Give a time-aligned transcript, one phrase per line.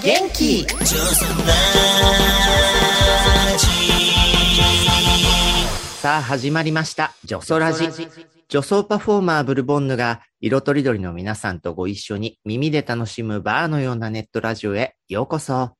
[0.00, 1.54] 元気ジョソラ
[3.58, 3.68] ジ
[6.00, 7.12] さあ始まりました。
[7.24, 8.37] 女装ラジ。
[8.50, 15.72] 女装パフォーマーブルボンヌが色とりどりの皆さんとご一緒に耳で楽しむバーのようなネットラジオへようこそ。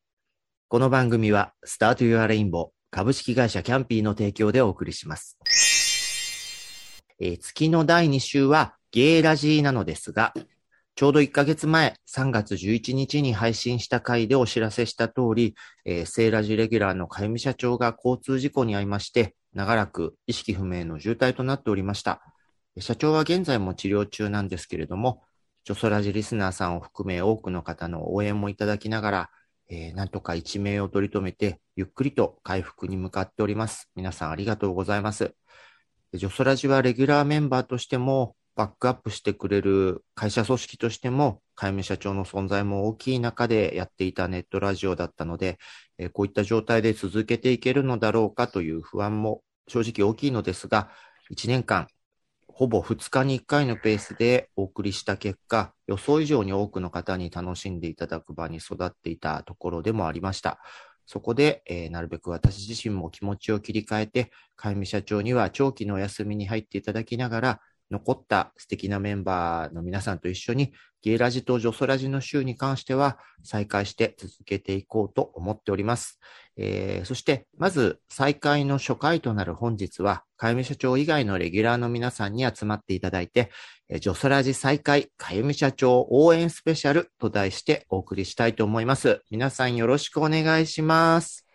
[0.68, 5.38] この番組はスタート Your Rainbow 株式会社キャンピーの提供でお送りします。
[7.18, 10.34] えー月の第2週はゲイラジーなのですが、
[10.94, 15.54] ちょうど1ヶ月前、3月11日に配信した回でお知らせした通り、
[15.86, 22.20] えー、セイラジレギュラーのかゆみ社長が交通事故に遭いまして、長らく意識不明の重体となっておりました。
[22.80, 25.22] 社長は現在も治療中なんですけれども、
[25.64, 29.30] ジョソラジリスナーさんを含め多くの方の応援もいただきながら、
[29.70, 33.90] えーなんとか一命を取り留めて、ゆっくりと回復に向かっております。
[33.94, 35.34] 皆さんありがとうございます。
[36.14, 45.58] ジョソラジはレギュラーメンバーとしても、バックアップしてくれる会社組織としても、かゆみ社長の存在も大きい中でやっていたネットラジオだったので、
[45.98, 50.90] えこういった状態で続けていけるのだろうかという不安も正直大きいのですが、
[51.30, 51.88] 1年間、
[52.58, 60.58] ほぼ2日に1回のペースでお送りした結果、予想以上に多くの方に楽しんでいただく場に育っていたところでもありました。
[61.06, 76.18] そこで、えーなるべく私自身も気持ちを切り替えて、会社長には長期のお休みに入っていただきながら、残った素敵なメンバーの皆さんと一緒に、ゲイラジとジョソラジの週に関しては、再開して続けていこうと思っております。
[76.56, 83.50] えーそして、まず、再開の初回となる本日は、かゆみ社長以外のレギュラーの皆さんに集まっていただいて、
[83.88, 89.22] えージョソラジ再開、かゆみ社長応援スペシャルと題してお送りしたいと思います。
[89.30, 91.46] 皆さんよろしくお願いします。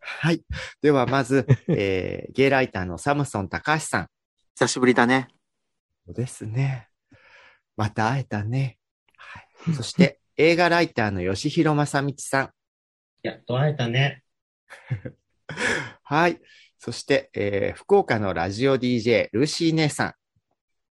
[0.00, 0.42] はい。
[0.82, 4.08] では、まず、 えーゲイライターのサムソン高橋さん。
[4.54, 5.28] 久しぶりだね。
[6.06, 6.88] そうですね。
[7.76, 8.78] また会えたね。
[9.16, 9.74] はい。
[9.74, 12.50] そして、映画ライターの吉弘正道さん。
[13.22, 14.22] やっと会えたね。
[16.02, 16.40] はい。
[16.78, 20.14] そして、えー福岡のラジオ DJ、ルーシー姉さん。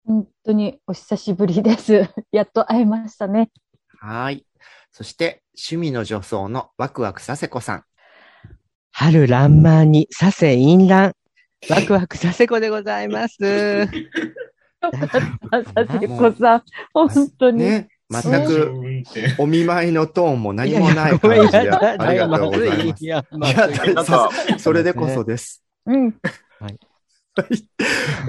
[0.06, 2.08] 本当にお久しぶりです。
[2.32, 3.50] やっと会えましたね。
[3.98, 4.46] はい。
[4.90, 7.84] そして、趣味の女装のワクワクさせこさん。
[8.92, 11.14] 春爛漫にさせ淫乱。
[11.68, 13.36] ワクワクさせこでございます。
[15.50, 16.62] あさせこさん、
[16.92, 17.58] 本当に。
[17.58, 17.88] ね。
[18.10, 18.72] 全く
[19.38, 23.04] お見舞いのトーンも何もない感じで、ありがとうございます。
[23.04, 23.24] いや、
[24.58, 25.64] それでこそです。
[25.86, 26.14] うん。
[26.60, 26.78] はい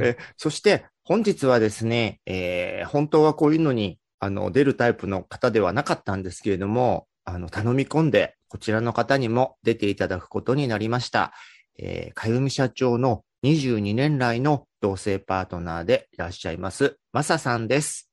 [0.01, 11.33] えそして、本日はですね、えー本当はこういうのに、あの、出るタイプの方ではなかったんですけれども、あの、頼み込んで、こちらの方にも出ていただくことになりました。
[11.77, 18.11] えーかゆみ社長の22年来の同性パートナーでいらっしゃいます、まささんです。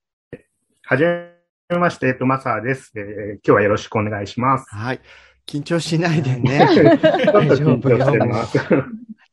[0.84, 2.92] はじめまして、えっと、マサです。
[2.96, 4.74] えー今日はよろしくお願いします。
[4.74, 5.00] はい。
[5.46, 6.66] 緊張しないでね。
[6.72, 8.58] ちょっと緊張してます。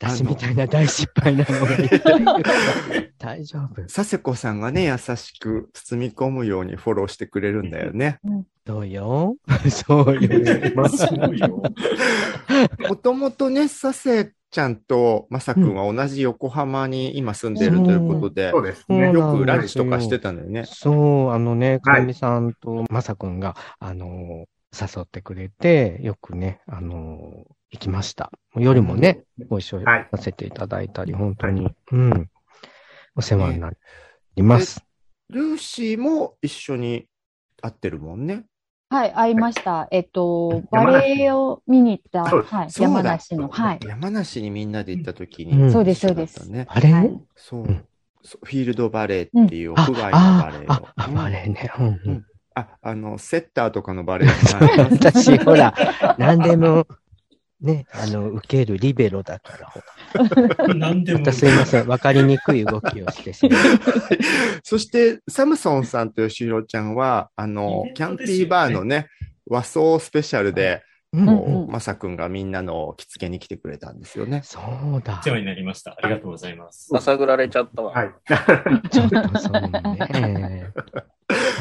[0.01, 2.39] 私みたいな大失敗なのが。
[3.17, 3.81] 大丈夫。
[3.83, 8.19] 佐世子さんがね、優しく包み込むようにフォローしてくれるんだよね。
[8.67, 9.37] そうよ？
[9.69, 10.89] そうよ。
[10.89, 11.63] そうよ。
[12.89, 19.07] もともとね、佐世ちゃんとまさくんは同じ横浜に今住んでるということで、そうですね。
[19.07, 20.65] うんよくランチとかしてたんだよね。
[20.65, 28.31] そう、あのね、はいかみさんとまさくんが、あの、誘ってくれて、よくね、あの、行きました。
[28.55, 32.29] 夜もね、ご一緒はいさせていただいたり、本当に、うん、
[33.15, 33.71] お世話にな
[34.35, 34.83] ります。
[35.29, 37.05] ルーシーも一緒に
[37.61, 38.45] 会ってるもんね。
[38.91, 39.87] はい、会いました。
[39.91, 43.79] えっと、バレエを見に行った、そうはい、そうだ山梨の、はい。
[43.85, 46.67] 山梨にみんなで行った時に、うんそうですそうです一緒だったね。
[46.67, 47.65] あれ、はいそう
[48.43, 50.73] フィールドバレーっていう屋あ外のバレーを。
[50.73, 51.71] あ、あ、バレーね。
[51.79, 52.25] うんううんん。
[52.53, 54.79] あ、あの、セッターとかのバレーじゃない。
[54.99, 55.73] 私、ほら、
[56.17, 56.85] 何でも、
[57.61, 59.81] ね、あの、受けるリベロだから、ほ
[60.67, 60.73] ら。
[60.73, 61.19] なんでも。
[61.19, 61.87] またすいません。
[61.87, 63.61] わかりにくい動きをしてしまう。
[64.63, 69.07] そして、サムソンさんと吉弘ちゃんは、あのイベン、キャンピーバーのね、
[69.45, 71.27] 和装スペシャルで、うん
[71.65, 74.41] うまさくんがみんなの着付けに来てくれたんですよね。
[74.43, 75.23] そうだお。
[75.23, 75.97] 世話になりました。
[75.99, 76.87] ありがとうございます。
[76.89, 77.93] ささぐられちゃったわ。
[77.93, 78.13] はい。
[78.91, 80.71] ちょっとそうね。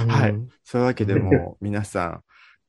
[0.07, 2.23] はいうんそういうわけでもう皆さん、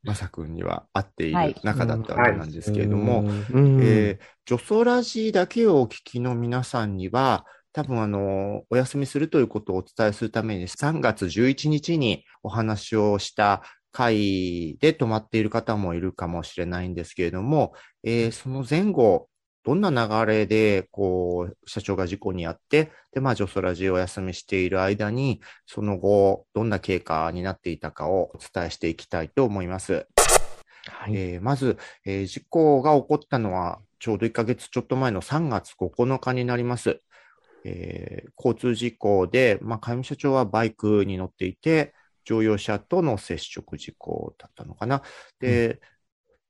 [0.03, 3.79] まさくんには会っている仲だったわけなんですけれども、、うん。
[3.81, 13.61] えー、ジョソラジだけをお聞きの皆さんには、多分あの、お休みするということをお伝えするために、3月11日にお話をした
[13.91, 17.73] 回で止まっている方もいるかもしれないんですけれども、
[18.03, 19.28] えーその前後、
[19.63, 30.07] どんな流れで、こう、社長が事故に遭って、で、まあ、ジョソラジをお休みしている間に、その後、どんな経過になっていたかをお伝えしていきたいと思います。
[30.87, 31.15] はい。
[31.15, 36.99] えーまず、えー事故が起こったのは、ちょうど1ヶ月ちょっと前の3月9日になります。
[37.63, 41.93] えー交通事故で、まあ、会務社長はバイクに乗っていて、
[42.25, 45.03] 乗用車との接触事故だったのかな。
[45.39, 45.81] で、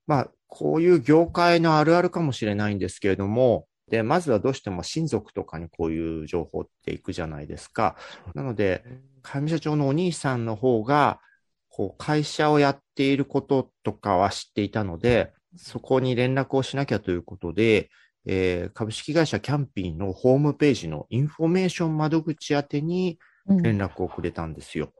[0.06, 7.96] まあ、こういう業界のあるあるかもしれないんですけれども、で、まずはどうしても親族とかにこういう情報っていくじゃないですか。
[8.34, 8.84] なので、
[9.22, 11.20] 会務社長のお兄さんの方が、
[11.68, 17.90] こう、会社をやっていることとかは知っていたので、そこに連絡をしなきゃということで、
[18.26, 24.92] えー株式会社キャンピーのホームページのインフォメーション窓口宛てにうん連絡をくれたんですよ。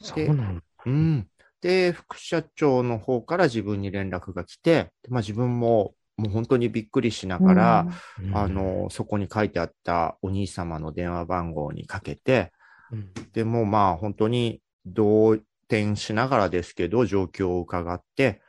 [0.00, 0.60] そうな。
[0.86, 1.28] うん。
[1.60, 7.86] で、副社長の方から自分に連絡が来て、でまあ、自分ももう本当にびっくりしながら、
[8.20, 8.36] うん。
[8.36, 12.52] あ、の、そこに書いてあったお兄様の電話番号にかけて、
[12.90, 13.12] うん。
[13.32, 15.30] でもまあ本当に動
[15.68, 18.42] 転しながらですけど、状況を伺って、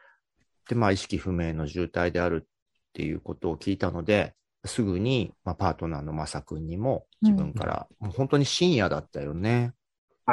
[0.67, 2.47] で、まあ意識不明の重体であるっ
[2.93, 4.33] ていうことを聞いたので、
[4.65, 9.73] すぐに、まあ、パートナーのまさくんにも自分から、もう本当に深夜だったよね、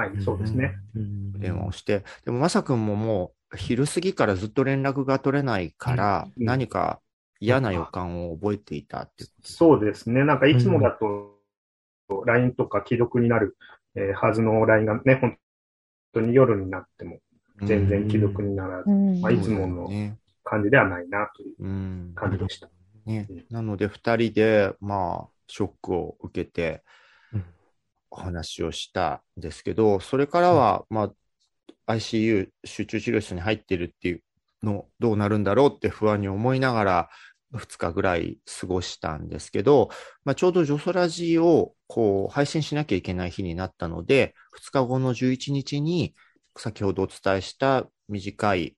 [0.00, 0.74] はい、そうですね。。
[0.94, 2.04] うん電話をして。
[2.24, 7.00] でもまさくんももう昼過ぎからずっと連絡が取れないから、うん何か
[7.38, 10.24] 嫌な予感を覚えていたってそうですね。
[10.24, 11.36] なんかいつもだと、
[12.24, 13.56] LINE とか既読になる、
[13.94, 15.36] えーはずの LINE がね、本
[16.14, 17.18] 当に夜になっても
[17.62, 20.18] 全然既読にならず、うんまあいつものね。
[20.44, 22.12] 感じではないなといううん。
[22.14, 22.68] 感じでした。
[23.04, 23.44] ねうん。
[23.50, 26.80] なので、二人で、まあ、ショックを受けてうん、
[28.10, 31.12] お話をしたんですけど、それからは、ま
[31.86, 34.22] あ、ICU、集中治療室に入ってるっていう
[34.62, 37.10] の、どうなるんだろうって不安に思いながら、
[37.54, 39.90] 2日ぐらい過ごしたんですけど、
[40.24, 46.14] まあ、ちょうどジョソラジをこう配信しなきゃいけない日になったので、2日後の11日に、
[46.58, 48.76] 先ほどお伝えした短い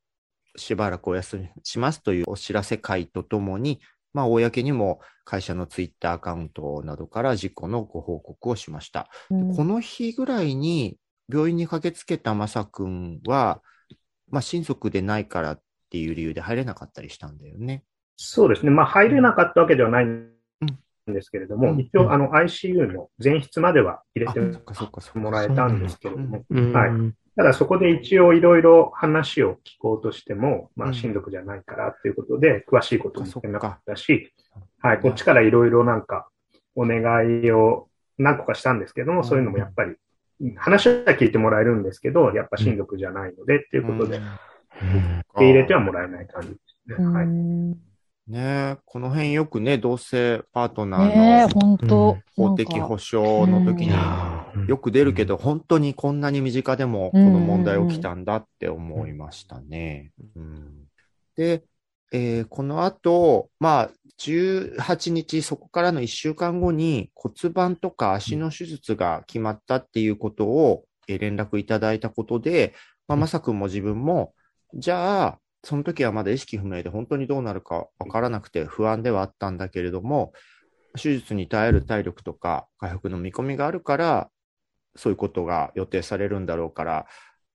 [0.57, 3.81] しばらくお休みしますというお知らせ会とともに、
[4.13, 9.09] まあ、公にも会社のツイッターアカウントなどから事故のご報告をしました。
[9.31, 10.97] うんこの日ぐらいに
[11.29, 13.61] 病院に駆けつけたまさくんは、
[14.31, 15.61] まあ、親族でないからっ
[15.91, 17.85] ていう理由で入れなかったりしたんだよね。
[18.17, 18.71] そうですね。
[18.71, 20.31] まあ入れなかったわけではないん
[21.07, 24.41] ですけれども、うん一応あの ICU の前室までは入れあ、て。
[25.19, 26.91] もらえたんですけれども、うんはい
[27.39, 30.91] ただそこで一応いろいろ話を聞こうとしても、まうん。
[30.91, 34.35] あ親族じゃないからっていうことで、詳しいことも言ってなかったし
[34.81, 36.29] はい、こっちからいろいろなんか
[36.75, 37.01] お願
[37.45, 37.87] いを
[38.19, 39.95] 何個かしたんですけども、そういうのもやっぱり、
[40.57, 44.25] 話は聞いてもらえるんですけど、やっぱ親族じゃないのでっていうことで、受
[45.39, 46.49] け入れてはもらえない感じ
[46.89, 47.07] ですね。
[47.07, 47.88] はい。
[48.29, 60.13] うんねえ、この辺よくね、同性パートナーの本当法的保障の時いによく出るけど、本当にこんなに身近でもこの問題起きたんだって思いましたね。
[60.37, 60.85] うん。
[61.37, 61.65] で、
[62.13, 72.75] えーこの後、まあ、18日、そこからの1週間後に骨盤とか足の手術が決まったっていうことをえー連絡いただいたことで、
[73.07, 74.35] まあ、まさくんも自分も、
[74.75, 80.33] じゃあ、その時はまだ意識不明で本当にどうなるかわからなくて不安ではあったんだけれども、
[80.97, 84.31] 手術に耐える体力とか回復の見込みがあるから、
[84.97, 87.07] そういうことが予定されるんだろうから、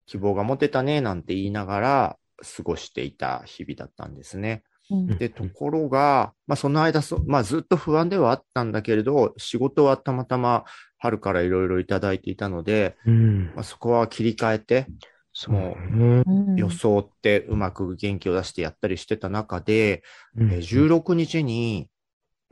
[0.06, 2.18] 希望が持てたねなんて言いながら
[2.58, 4.64] 過ごしていた日々だったんですね。
[4.92, 5.18] うん。
[5.18, 10.66] で、ところが、まあその間そ、まあずっと不安ではあったんだけれど、仕事はたまたま
[10.98, 13.46] 春からいろいろいただいていたので、うん。
[13.56, 14.88] まあ、そこは切り替えて、
[15.34, 15.56] そう。
[15.56, 16.24] ね。
[16.26, 16.56] うん。
[16.56, 20.04] 装ってうまく元気を出してやったりしてた中で、
[20.38, 20.52] うん。
[20.52, 21.90] えー16日に、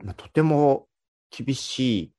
[0.04, 0.88] まあ、とても
[1.30, 2.12] 厳しい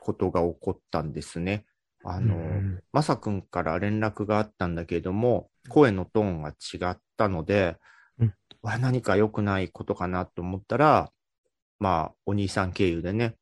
[0.00, 1.64] ことが起こったんですね。
[2.04, 7.76] あの、うんまさくんから連絡があったんだけれども、声のトーンが違ったので、
[8.18, 8.34] うん。
[8.62, 11.10] わ何か良くないことかなと思ったら、
[11.78, 13.36] まあ、お兄さん経由でね、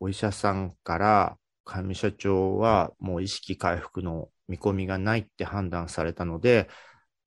[0.00, 6.68] お医者さんから、上社長はもう意識回復の見込みがないって判断されたので、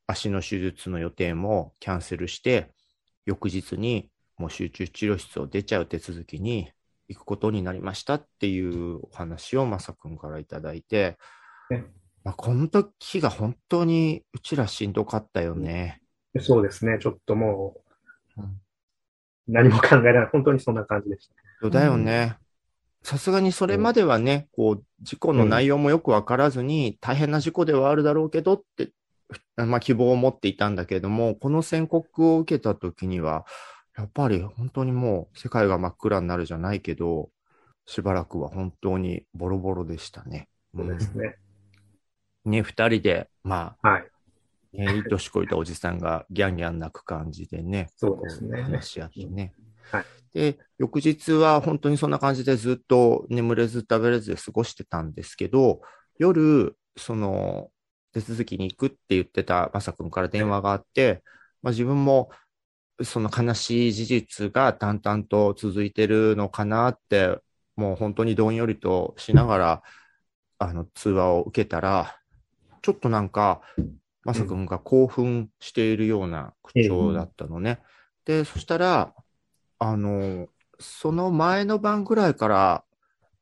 [0.06, 2.72] 足の手術の予定もキャンセルして、
[3.26, 6.70] 翌日にもう集中治療室を出ちゃう手続きに
[7.08, 11.18] 行くことになりましたっていうお話をまさくんからいただいて
[11.70, 11.86] ね、
[12.26, 16.02] まあ、この時が本当にうちらしんどかったよね。
[16.34, 16.98] でそうですね。
[17.00, 17.76] ちょっとも
[18.36, 18.60] ううん、
[19.48, 20.30] 何も考えない。
[20.32, 21.36] 本当にそんな感じでした。
[21.62, 22.38] そうだよね。
[23.04, 28.92] さすがにそれまではね、こう、事故の内容もよくわからずに、大変な事故ではあるだろうけどって、
[29.58, 33.46] まあ、希望を持っていたんだけれども、この宣告を受けた時には、
[33.98, 37.30] やっぱり本当にもう世界が真っ暗になるじゃないけど、
[37.86, 40.48] しばらくは本当にボロボロでしたね。
[40.76, 41.36] そうですね。
[42.46, 44.08] ね、二人で、まあ、はい。
[44.74, 49.54] ね、いい年こいたおじさんがギャンギャン泣く感じでね、そうですねこ話し合ってね。
[49.92, 55.82] はいで、翌日は本当にそんな感じでずっと眠れず食べれずで過ごしてたんですけど、
[56.18, 57.70] 夜、その、
[58.14, 61.24] 手続きに行くって言ってたまさくんから電話があって、
[61.62, 62.30] まあ自分も、
[63.04, 67.38] その悲しい事実が淡々と続いてるのかなって、
[67.76, 69.84] もう本当にどんよりとしながら、
[70.60, 72.20] あの、通話を受けたら、
[72.82, 73.62] ちょっとなんか、
[74.24, 77.82] まさくんが興奮しているような口調だったのね。
[78.26, 79.14] で、そしたら、
[79.84, 80.48] あの、
[80.80, 82.84] その前の晩ぐらいから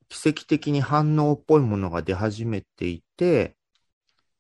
[0.09, 3.55] 奇跡的に反応っぽいものが出始めていて、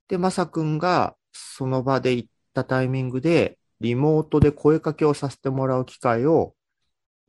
[0.07, 6.53] で、まさくんがその場で行ったタイミングで、リモートで声かけをさせてもらう機会を、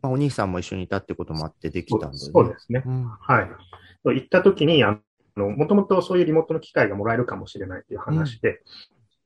[0.01, 2.19] まあ、お兄さんも一緒にいたってこともあってできたんだよね。
[2.19, 2.83] そうですね。
[2.85, 4.15] うんはい。
[4.15, 4.99] 行った時に、あ
[5.37, 8.63] の、もともとそういうリモートの機会がもらえるかもしれないという話で、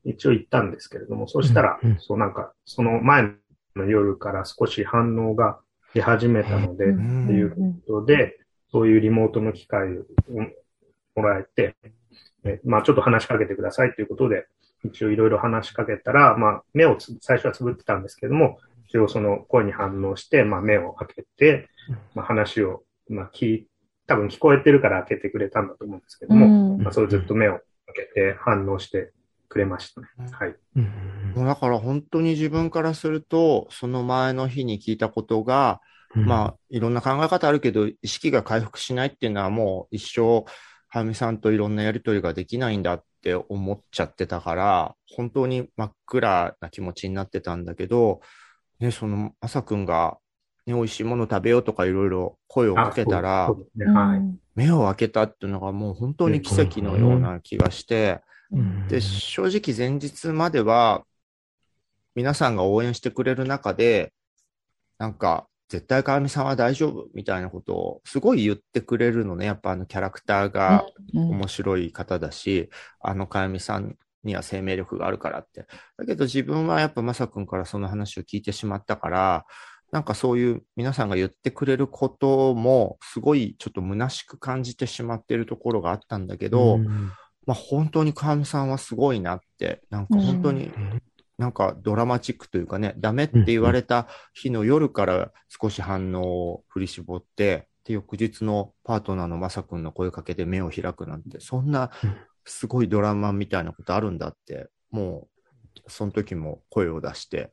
[0.04, 3.30] 一応行ったんですけれども、そうしたら、うんうんそうなんか、その前
[3.76, 5.58] の夜から少し反応が
[5.94, 7.50] 出始めたので、ってんいう
[7.86, 8.38] ことで、
[8.70, 10.02] そういうリモートの機会を
[11.14, 11.76] もらえて、
[12.44, 14.46] えまあちょっと話しかけてくださいということで、
[14.84, 21.68] 一応いろいろ話しかけたら、まあ目をつ最初はつぶってたんですけども、一応その声に反応して、まあ目を開けて、
[22.14, 23.66] まあ話を、まあ聞い、
[24.06, 26.82] 多分聞こえてるから開けてくれたんだと思うんですけども、うん。
[26.82, 29.12] まあそれずっと目を開けて反応して
[29.48, 30.08] くれましたね。
[30.32, 30.54] はい。
[30.76, 35.80] うんもうだから本当に自分からすると、その前の日に聞いたことが、
[36.14, 40.44] まあ、いろんな考え方あるけど、意識が回復しないっていうのはもう一生、
[40.88, 48.20] はみさんといろんなやりとりができないんだって思っちゃってたから、本当に真っ暗な気持ちになってたんだけど、
[48.80, 50.16] ね、その、まさくんが、
[50.64, 53.94] ね、美味しいもの食べようとかいろいろ声をかけたらそう、ですね。
[53.94, 54.20] はい。
[54.54, 58.35] 目を開けたっていうのがもう本当に奇跡のような気がして、うん
[58.88, 61.04] で、正直前日までは、
[62.14, 64.12] 皆さんが応援してくれる中で、
[64.98, 69.46] なんか、絶対川上さんは大丈夫みたいなことをすごい言ってくれるのね。
[69.46, 75.66] やっぱあのキャラクターがうん面白い方だし、あの川上さんには生命力があるからって。
[75.96, 79.44] だけど自分はやっぱまさくんからその話を聞いてしまったから、
[79.90, 87.10] なんかそういう皆さんが言ってくれることもすごいちょっと虚しく感じてしまっているところがあったんだけど、うん
[87.46, 91.02] まあ本当に川上さんはすごいなって、なんか本当にうん
[91.38, 105.28] なんかドラマチックというかね、ダメって言われた日の夜から少し反応を振り絞って、で、翌日のパートナーのまさくんの声かけで目を開くなんて、そんなうんすごいドラマみたいなことあるんだって、も
[105.86, 107.52] う、その時も声を出して、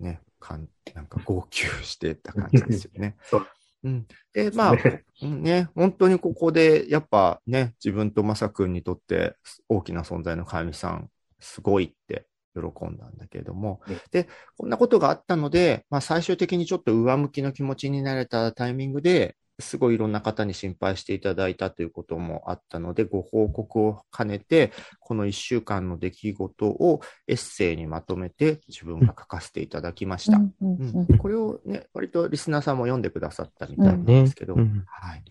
[0.00, 3.16] ね、かんなんか号泣してた感じですよね。
[3.30, 3.46] そう
[3.82, 4.06] うん。
[4.32, 4.74] で、まあ、
[5.22, 9.36] うんね、本当にここで、やっぱね、自分とまさくんにとって
[9.68, 11.10] 大きな存在のかみさん、
[11.40, 13.80] すごいって喜んだんだけれども。
[13.88, 30.38] うん、で、こんなことがあったので、まあ最終的にちょっと上向きの気持ちになれたタイミングで、すごいいろんな方に心配していただいたということもあったので、ご報告を兼ねて、この一週間の出来事をエッセイにまとめて自分が書かせていただきました。
[30.38, 35.24] うんうんうんうんでこれをね、割とリスナーさんも読んでくださったみたいなんですけど、うんはい。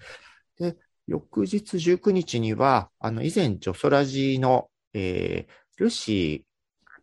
[0.59, 0.75] で、
[1.07, 6.45] 翌日19日には、あの、以前、ジョソラジの、えー、ルシ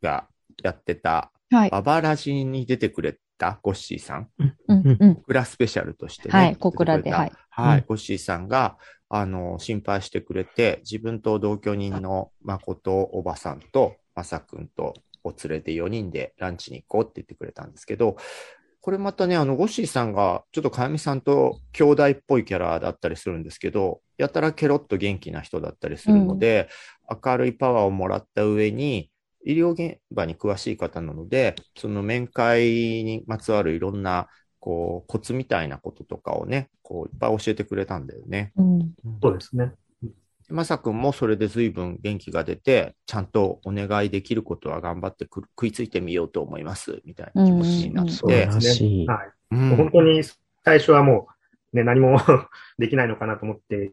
[0.00, 0.28] ーが
[0.62, 1.71] やってた、はい。
[1.71, 5.14] ババラジに出てくれたゴッシーさん、うんうん。
[5.16, 6.33] 小倉スペシャルとしてね。
[6.33, 6.57] はい
[7.02, 7.33] ではい。
[7.50, 8.76] はい、ッシーさんが、
[9.09, 18.16] あの、心配してくれて、自分と同居人の誠おばさんと、まさくんと、を連れて4人でランチに行こうって言ってくれたんですけど、
[18.81, 26.69] これまたね、あの、ゴッシーさんが、ちょっとかやみさんと兄弟っぽいキャラだったりするんですけど、やたらケロッと元気な人だったりするので、
[27.25, 29.11] 明るいパワーをもらった上に、
[29.45, 32.64] 医療現場に詳しい方なので、その面会
[33.05, 34.28] にまつわるいろんな、
[34.59, 38.52] こう、コツみたいなこととかをね、こう、いっぱい教えてくれたんだよね。
[38.57, 38.95] うん。
[39.23, 39.73] そうですね。
[40.49, 49.07] まさくんもそれで随分元気が出て、ちゃんとお願いできることは頑張ってくる食いついてみようと思います、みたいな気持ちになっうんそうですね。
[49.07, 49.31] はい。
[49.50, 49.76] うん。
[49.76, 50.23] 本当に
[50.64, 51.28] 最初はも
[51.73, 52.19] う、ね、何も
[52.78, 53.93] できないのかなと思って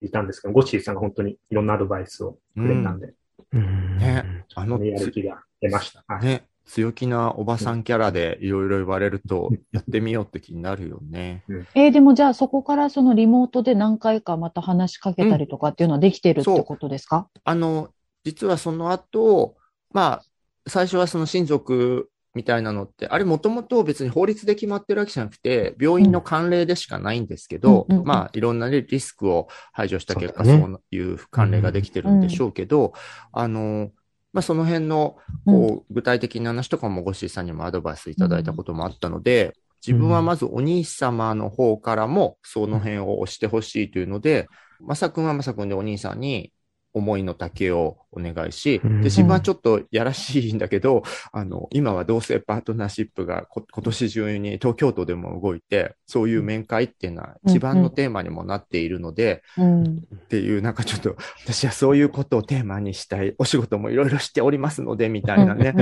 [0.00, 3.14] いたんですけど、ゴッシーさんが本当にいろんなアドバイスをくれたんで、
[3.52, 3.98] うん。
[3.98, 6.04] ねあの、やる気が出ました。
[6.06, 6.24] はい。
[6.24, 11.44] ね、強気なおばさんキャラでいろいろ言われると、やってみようって気になるよね。
[11.74, 17.28] えーでもじゃあそこからそのリモートで何回かまた話しかけたりとかっていうのはできてるってことですか？
[17.44, 17.90] あの、
[18.24, 19.56] 実はその後、
[19.92, 20.22] まあ、
[20.68, 32.94] 最初はその親族みたいなのって、あれもともと別に法律で決まってるわけじゃなくて、病院の慣例でしかないんですけど、うんうんうんまあ、いろんなねリスクを排除した結果、そういう慣例ができてるんでしょうけど、
[33.32, 33.90] あの、
[34.32, 39.54] まあ、その辺の、こう、具体的な話とかもゴッシーさんにもアドバイスいただいたこともあったので、
[39.86, 44.48] 自分はまずお兄様の方からもその辺を押してほしいというので、
[44.80, 46.52] まさくんはまさくんでお兄さんに
[46.94, 49.00] 思いの丈をお願いし、うん。
[49.00, 60.02] で、自分はちょっとやらしいんだけど、あの、今は同性パートナーシップがこ今年中に東京都でも動いて、そういう面会っていうのは一番のテーマにもなっているので、うん。
[60.14, 65.74] っていう、なんかちょっと、私はそういうことをテーマにしたい、お仕事もいろいろしておりますので、みたいなね、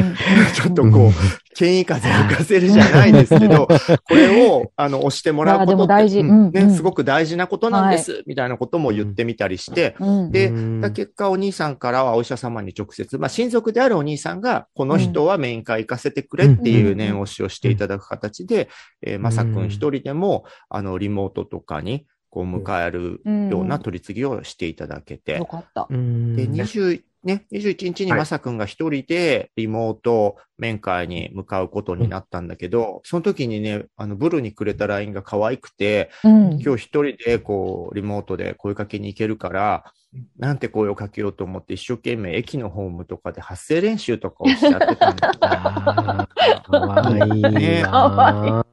[0.55, 10.31] ちょっとこう、権威風を吹かせるじゃないですけど、これを、あの、押してもらうことって、ね、すごく大事なことなんです、みたいなことも言ってみたりして、うん。
[10.31, 10.81] でうん。
[10.81, 18.69] だ結果、お兄さんからはお医者様に直接、まあ、親族であるお兄さんが、この人は面会行かせてくれっていう念押しをしていただく形で、
[19.01, 19.71] えーまさくん。
[19.71, 25.39] 一人でも、あの、リモートとかに、こう、迎えるような取り次ぎをしていただけて。
[25.39, 25.87] よ、かった。
[25.89, 26.37] うん。
[26.37, 36.61] で、20、ね、21日にはいまさくんが一人でリモート面会に向かうことになったんだけど、その時にね、あの、ブルにくれた LINE が可愛くて、うん。
[36.61, 39.85] 今日一人でこう、リモートで声かけに行けるから、
[40.39, 48.67] なんて声をかけようと思って一生懸命駅のホームとかで発声練習とかをしちゃってたんだ あーかわいいねかわな。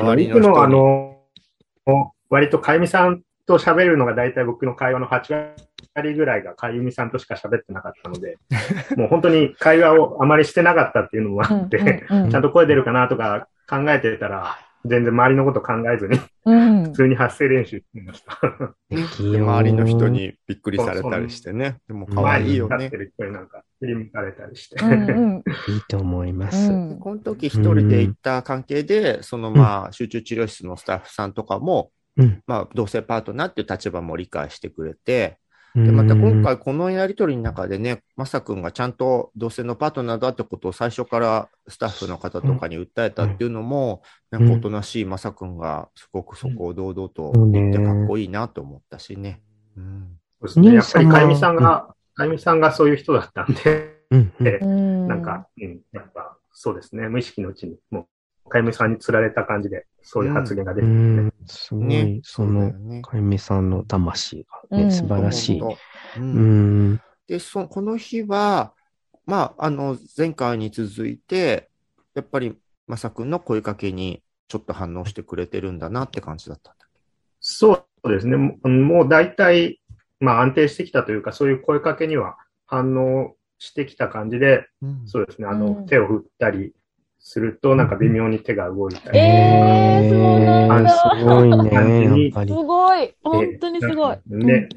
[0.00, 1.18] 周り僕のあの
[1.84, 1.96] 人に。
[1.98, 5.67] の、割とかゆみさんと喋るのが大体僕の会話の8割
[6.14, 8.38] ぐらいがかゆみさんとしか喋ってなかったので、
[8.96, 16.90] もう本当に会話をあまりしてなかったっていうのもあって、うんうんちゃんと声出るかなとか考えてたら、全然周りのこと考えずに、うん普。
[16.92, 18.38] 通に発声練習してました。
[18.90, 21.78] 周りの人にびっくりされたりしてね。
[21.88, 23.04] でも可愛いよね前に立って。
[23.04, 24.84] る人になんか振り向かれたりして。
[24.84, 24.94] うんう
[25.38, 26.70] んいいと思います。
[26.70, 35.38] うんこの時一人で行った関係で、そのまあ、集中治療室のスタッフさんとかも、うんまあ、同性パートナーっていう立場も理解してくれて、
[35.74, 49.42] で、また今回このやりとりの中でね、まさくんがちゃんと同性のパートナーだってことを最初からスタッフの方とかに訴えたっていうのも、なんかおとなしいまさくんがすごくそこを堂々と言ってかっこいいなと思ったしね。
[49.76, 50.18] うん。
[50.40, 50.74] そうですね。
[50.74, 55.08] やっぱりかゆみさんが、かゆみさんがそういう人だったんで、うんうんでうん。
[55.08, 57.08] なんか、うん、やっぱそうですね。
[57.08, 58.06] 無意識のうちに、もう、
[58.48, 61.22] かゆみさんに釣られた感じで、そういう発言が出うてくるね。
[61.22, 62.20] んすごい、ね。
[62.22, 63.02] その。
[63.02, 65.60] かゆみさんの魂がね、うん素晴らしい。
[65.60, 65.76] う。
[66.18, 67.00] うんん。
[67.26, 68.72] で、そ、この日は、
[69.26, 71.68] まあ、あの、前回に続いて、
[72.14, 72.56] やっぱり、
[72.86, 76.86] まさくんの声かけにちょっと反応してくれてるんだなって感じだったんだ。
[77.40, 78.36] そうですね。
[78.36, 79.80] もうもう大体、
[80.20, 85.46] まあ安定してきたというか、そういう声かけには反応してきた感じで、うんそうですね。
[85.46, 86.72] あの、うん手を振ったり
[87.18, 89.18] すると、なんか微妙に手が動いたり。
[89.18, 92.54] えーそうなんだすごいね、 すり。
[92.54, 93.14] ごい。
[93.22, 94.18] 本当にすごい。
[94.26, 94.68] ね、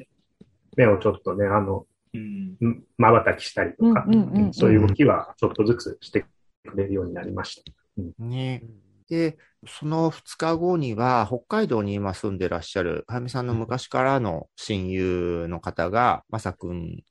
[0.76, 2.56] 目をちょっとね、あの、うん。
[2.98, 6.24] まばたきしたりとか、うんうんうんうんそういう動きはちょっとずつして
[6.64, 7.72] くれるようになりました。
[8.18, 8.62] ね。
[9.08, 17.02] で、その2日後には、北海道に今住んでらっしゃる、かやみさんの昔からの親友の方が、まさくん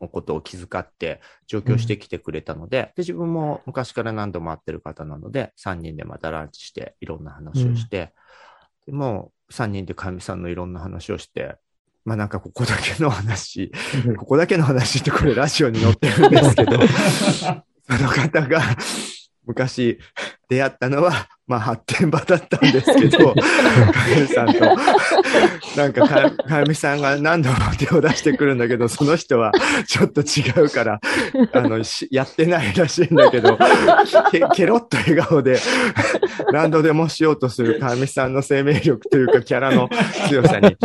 [0.00, 8.12] のことを気遣って上京してきてくれたので、で、自分も昔から何度も会ってる方なので、3人でまたランチして、いろんな話をして、
[8.86, 11.56] でもう3人でかやみさんのいろんな話をして、
[12.04, 13.72] まあなんかここだけの話、
[14.16, 16.78] ここだけの話ってこれラジオに載ってるんですけど、
[17.90, 18.62] その方が
[19.44, 19.98] 昔
[20.48, 24.60] 出会ったのは、まあ発展場だったんですけど、かやみさんと、
[25.76, 29.52] なんかかかやみさんが何度も手を出してくるんだけど、その人は
[29.86, 31.00] ちょっと違うから、
[31.52, 33.58] あの、しやってないらしいんだけど、
[34.30, 35.58] けケロッと笑顔で
[36.52, 39.88] 何度でもしようとするかやみさんの生命力というかキャラの
[40.28, 40.76] 強さに、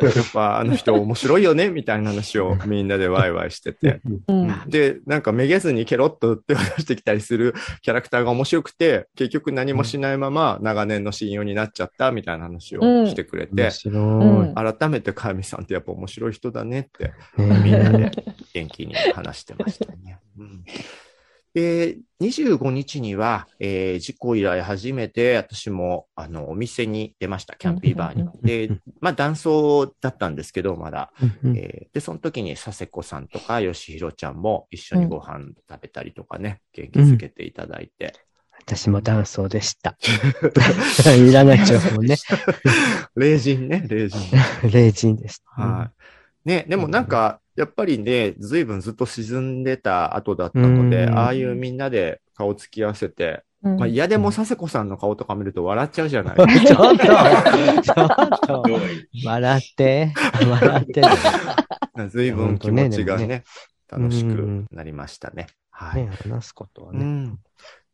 [0.00, 4.00] やっぱあの人面白いよねみたいな話をみんなでワイワイしてて。
[4.28, 4.62] うん。
[4.66, 13.52] で、なんかめげずにケロッと手を出してきたりするキャラクターが面白くて、結局何もしないまま長年の親友になっちゃったみたいな話をしてくれて
[13.90, 14.54] うん。
[14.54, 17.72] 改めてかやみさんってやっぱ面白い人だねってみん。
[17.72, 18.10] な で
[18.54, 20.18] 元気に話してましたね。
[20.38, 20.64] うん。
[21.54, 28.28] で、25日には、えー事故以来初めて私もあのお店に出ました、キャンピーバーに。
[28.42, 28.70] で、
[29.00, 31.12] まあ断層だったんですけど、まだ。
[31.42, 38.14] うんえーで、その時に佐世子さんとか吉弘ちゃんも一緒にご飯食べたりとかね、元気づけていただいて。
[38.64, 39.96] 私も男装でした。
[41.16, 42.16] いらない情報ね。
[43.16, 44.18] 霊人ね、霊人。
[44.70, 45.62] 霊人でした。
[45.62, 45.90] は
[46.44, 46.48] い。
[46.48, 56.36] ね、でもなんか、やっぱりね、ずいぶんずっと沈んでた後だったので、うんああいうみんなで顔つき合わせて、うんまあ嫌でも佐世子さんの顔とか見ると笑っちゃうじゃない。
[56.66, 58.80] ちょっと、ちょっと
[59.24, 60.12] 笑って、
[60.48, 61.02] 笑って。
[62.08, 63.44] ずいぶん気持ちがねね、
[63.88, 65.46] 楽しくなりましたね。
[65.70, 66.06] はい。
[66.06, 67.32] ね、話すことはね。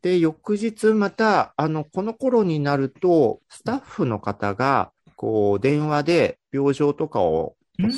[0.02, 0.10] うん。
[0.10, 7.90] で、翌日また、あの、この頃になると、スタッフの方が、こう、電話で病状とかをお伝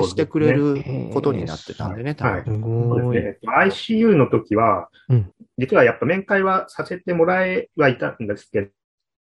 [0.00, 3.22] えしてくれることになってたんでね、多はいそうごい。
[3.22, 3.52] ですね。
[3.52, 8.70] ICU の時は、うん実はやっぱ面会はさせてもらえはいたんですけ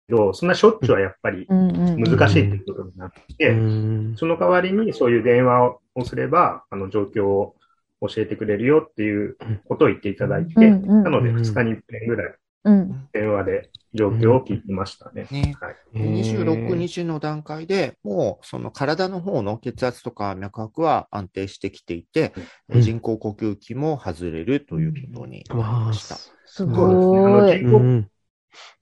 [0.07, 7.55] ど、そんなしょっちゅうはやっぱり難しいということになって、うんその代わりにそういう電話をすれば、あの状況を
[8.01, 12.35] 教えてくれるよっていうことを言っていただいて、うんうんなので2日に1遍ぐらい
[12.67, 13.07] うん。
[13.13, 15.27] 電話で状況を聞いてましたね。
[15.31, 15.55] ね。
[15.59, 15.75] はい。
[15.93, 22.33] で26日の段階でもう、その体の方の血圧とか脈拍は安定してきていて、
[22.69, 26.15] うん人工呼吸器も外れるということになりました。
[26.15, 26.95] すそうごい。
[26.95, 27.19] ですね。
[27.19, 28.09] あの人工うん。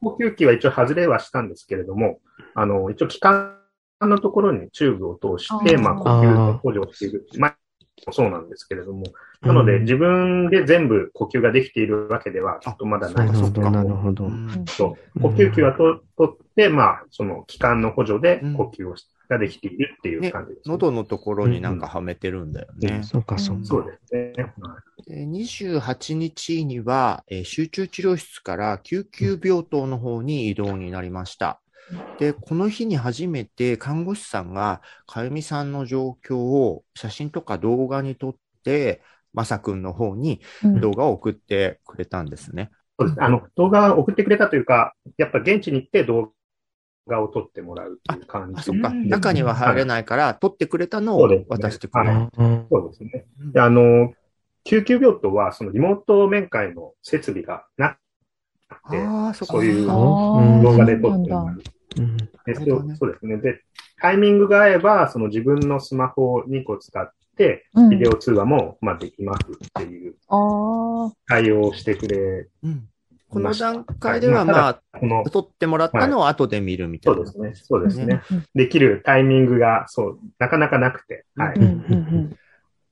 [0.01, 2.19] 呼吸器は一応外れはしたんですけれども、
[2.56, 3.60] あの、一応気管
[4.01, 7.28] のところにチューブを通して、あーまあ、呼吸の補助をしている。
[7.38, 7.58] まあ、
[8.12, 9.04] そうなんですけれども。
[9.42, 14.28] なので、自分で全部呼吸ができているわけでは、ちょっとまだなですけないるほど、なるほどう。
[14.30, 20.72] んそう呼吸器はと取って、まあ、その気管の補助で呼吸をしができているっていうね感じです、ね。
[20.72, 23.02] 喉のところになんかはめてるんだよね。
[23.04, 23.66] そうか、そうか。
[23.66, 24.34] そうですね。
[24.60, 31.60] はいで28日には、えー集中治療室から救急病棟の方に移動になりました。
[32.19, 39.02] で、この日に初めて看護師さんが、かゆみさんの状況を写真とか動画に撮って、
[39.34, 42.71] まさくんの方にうん動画を送ってくれたんですね。
[42.98, 43.26] そうですね。
[43.26, 46.32] あの、動画を送ってくれたというか、やっぱ現地に行って動
[47.08, 48.89] 画を撮ってもらうっていう感じあ、そっか。
[48.89, 52.06] うん中には入れないから、撮ってくれたのを渡してくれ
[52.71, 53.26] そうですね。
[53.58, 54.13] あの、
[54.63, 57.98] 救急病棟は、そのリモート面会の設備がな
[58.69, 61.62] くて、ああ、そういう動画で撮ってもらう。
[61.98, 63.38] うんでなるほどねそうですね。
[63.38, 63.62] で、
[64.00, 70.16] タイミングが合えば、その自分のスマホを2個使って、うんビデオ通話も、まあ、できますっていう。
[71.28, 72.88] 対応をしてくれうん
[73.28, 77.26] この段階では、はいまあ、この、撮ってもらったのを後で見るみたいうな。
[77.30, 77.66] そですね。
[77.66, 78.22] そうですね。
[78.32, 81.56] うんできるタイミングが、そう、なかなかなくて、はい。
[81.56, 82.38] うんうん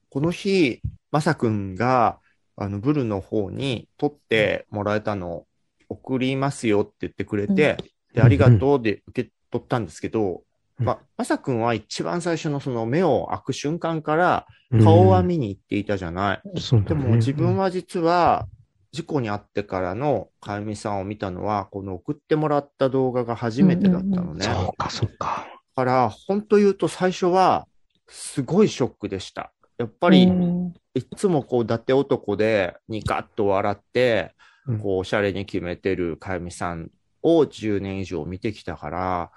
[0.10, 0.80] この日、
[1.12, 2.20] まさくんが、
[2.56, 5.48] あの、ブルの方に撮ってもらえたのを
[5.90, 7.78] 送りますよって言ってくれて、
[8.14, 10.44] で、ありがとうで受け取ったんですけど、
[10.80, 14.48] うんまあ、まさくんは一番最初のその目を開く瞬間から
[14.84, 16.60] 顔は見に行っていたじゃない。
[16.60, 18.48] そうだねでも自分は実は
[18.94, 24.46] 事故に遭ってからのかゆみさんを見たのは、この送ってもらった動画が初めてだったのね。
[24.46, 25.48] そうか、そうか。
[25.76, 27.68] だから、本当言うと最初は、
[28.08, 29.52] すごいショックでした。
[29.80, 34.36] やっぱうり、んいつもこう、伊達男で、ニカッと笑って
[34.68, 36.92] うん、こう、おしゃれに決めてるかゆみさん
[37.24, 39.32] を10年以上見てきたから、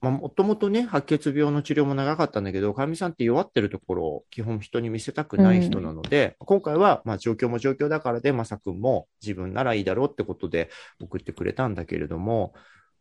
[0.00, 12.54] まあ、もともとね、白血病の治療も長かったんだけど、かゆみさんって弱ってるところを基本人に見せたくない人なので、今回は、まあ、状況も状況だからで、まさくんも自分ならいいだろうってことで送ってくれたんだけれども、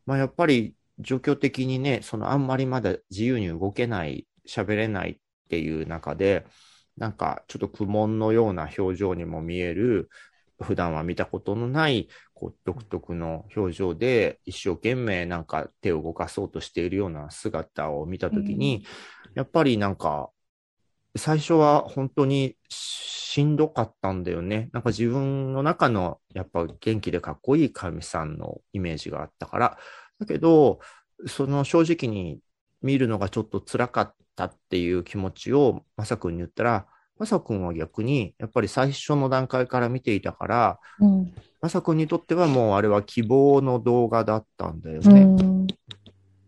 [0.07, 5.17] まあ、やっぱり状況的にね、そのあんまりまだ自由に動けない、喋れないっ
[5.49, 6.45] ていう中で、
[6.97, 10.09] なんかちょっと苦悶のような表情にも見える、
[10.62, 18.86] 普段は見たことのない、こう、独特の表情で、一生懸命なんか手を動かそうとしているような姿を見たときに、
[19.36, 20.30] やっぱりなんか、
[21.15, 24.70] 最初は本当にしんどかったんだよね。
[24.72, 29.78] なんか自分の中のやっぱ元気でかっこいい神さんのイメージがあったから。
[30.20, 30.80] だけど、
[31.26, 32.39] その正直に
[32.82, 36.88] 見るのがちょっと辛かったっていう気持ちをまさくんに言ったら、
[37.19, 45.23] まさくんは逆にやっぱり最初の段階から見ていたから、うんまさくんにとってはもうあれは希望の動画だったんだようね。
[45.23, 45.67] ん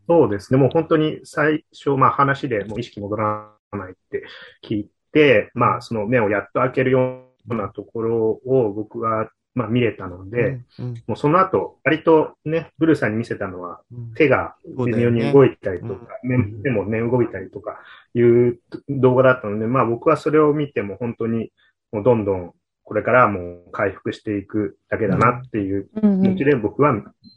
[0.08, 0.60] そうですね。
[0.60, 4.24] もう本当に最初、まあ話でもう意識戻らないって
[4.64, 17.80] 聞いて、まあその目をやっと開けるようなところを僕はまあ見れたので、うんもうその後、割とね、ブルーさんに見せたのはうん手が微妙に動いたりとか、目手もね、動いたりとか
[18.14, 18.60] いう
[18.90, 21.52] 動画だったので、まあ僕はそれを見ても本当に
[21.92, 22.54] もうどんどん
[22.90, 26.92] これからはもう回復していくだけだなっていううん気持ちで僕は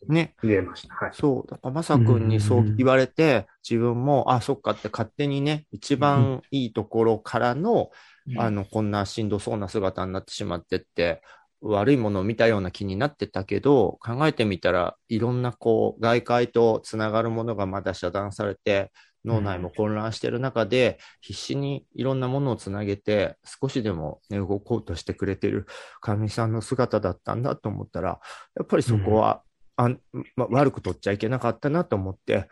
[0.08, 0.34] ね。
[0.42, 0.94] 見れました。
[0.94, 1.10] はい。
[1.12, 1.50] そう。
[1.50, 7.90] だから、まさくんにそう言われて、自分も、あ、そっかって勝手にね、一番いいところからの、
[8.38, 11.20] あの、こんなしんどそうな姿になってしまってって、
[11.62, 18.90] 悪いものを見たような気になってたけど、考えてみたらいろんなこう、外界とつながるものがまだ遮断されて、
[19.24, 25.66] 脳内も混乱してる中で、必死にいろんなものをつなげて、少しでも、ね、動こうとしてくれてる
[26.00, 28.20] 神さんの姿だったんだと思ったら、
[28.56, 29.42] やっぱりそこは、
[29.76, 30.00] あん
[30.34, 32.48] ま、悪く取っちゃいけなかったなと思って、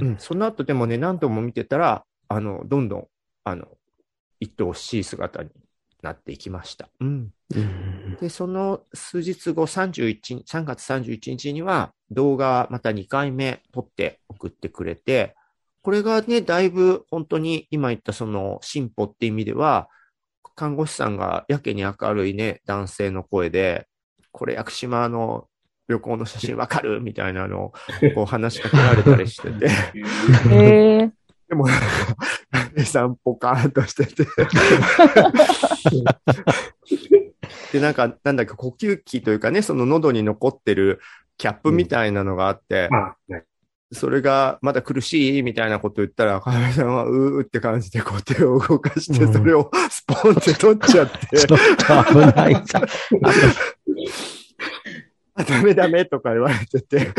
[0.00, 3.06] うん、その後でもね、何度も見てたら、あの、どんどん、
[3.42, 3.66] あの、
[4.38, 5.50] 一等しい姿に
[6.02, 6.88] なっていきました。
[7.00, 7.32] うん。
[7.54, 15.36] うんで、その数日後、31、3月31日には動画また2回目撮って送ってくれて、
[15.82, 19.88] これがね、だいぶ本当に今言ったその進歩って意味では、
[20.56, 23.86] 看護師さんがやけに明るいね、男性の声で、
[24.32, 25.46] これ屋久島の
[25.86, 27.00] 旅行の写真わかる？
[27.00, 27.72] みたいなのを
[28.14, 29.68] こう話しかけられたりしてて、
[30.50, 31.10] へえ。
[31.48, 31.66] でも、
[32.76, 34.26] 姉さんポカーンとしてて。
[37.72, 41.00] で、なんか、なんだっけ、呼吸器というかね、その喉に残ってる
[41.36, 43.44] キャップみたいなのがあって、まあ、ね、
[43.92, 52.82] それがまだ苦しいみたいなこと言ったら、かなさんはうーって感じでこう手を動かして、うんそれをスポンって取っちゃって、ちょっと危ないさ。
[55.34, 57.12] あダメダメとか言われてて、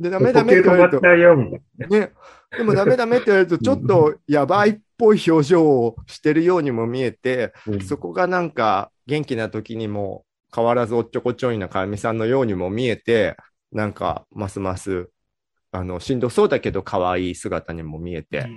[0.00, 1.98] で、ダメダ呼メって言われると吸止まっち、ゃうよ、みたいな。
[2.00, 2.12] ね。
[2.56, 7.52] でもダメダメって言われると、ちょっとやばいっぽい表情をしてるようにも見えて、
[7.86, 13.36] そこがなんか元気な時にも変わらずおっちょこちょいなかみさんのようにも見えて、
[13.72, 15.10] なんかますます、
[15.70, 18.48] あの、しんどそうだけど可愛い姿にも見えて。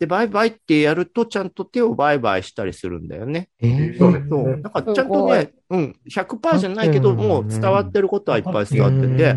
[0.00, 3.50] で、バイバイってやるとちゃんと手をバイバイしたりするんだよね。
[3.60, 4.48] えーそうですそう。
[4.48, 9.36] ねなんかちゃんとね、うん、100%じゃないけど、もう伝わってることはいっぱい伝わってて、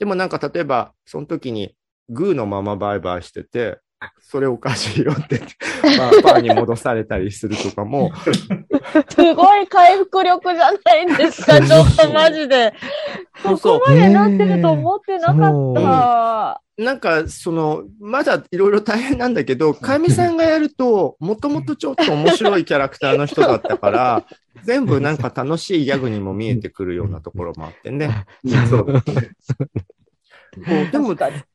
[0.00, 1.76] でもなんか例えば、その時に
[2.08, 3.78] グーのままバイバイしてて、
[4.20, 8.12] それおかしいよって、パーパーに戻されたりするとかも、
[9.08, 12.74] すごい回復力じゃないんですか、ちょっとマジで。
[13.42, 13.78] そうそう。
[13.80, 16.60] ここまでなってると思ってなかった。
[16.76, 24.24] なんか、その、まだいろいろ大変なんだけど、かみさんがやると、もともとちょっと面白いキャラクターの人だったから、
[24.64, 28.26] 全部なんか楽しいギャグにも見えてくるようなところもあってね。
[28.68, 29.02] そう。
[30.90, 31.14] でも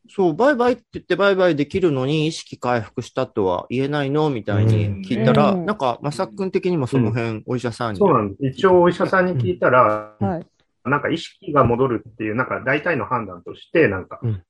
[0.09, 7.99] そう、バイバイって言ってバイバイできるのに意識回復したとは言えないのみたいに聞いたら、うんなんか、まさくん的にもその辺、お医者さんに。
[7.99, 8.59] そうなんです。
[8.59, 10.47] 一応お医者さんに聞いたら、はい。
[10.89, 14.43] なんか意識が戻るっていう、なんか大体の判断として、なんかうん、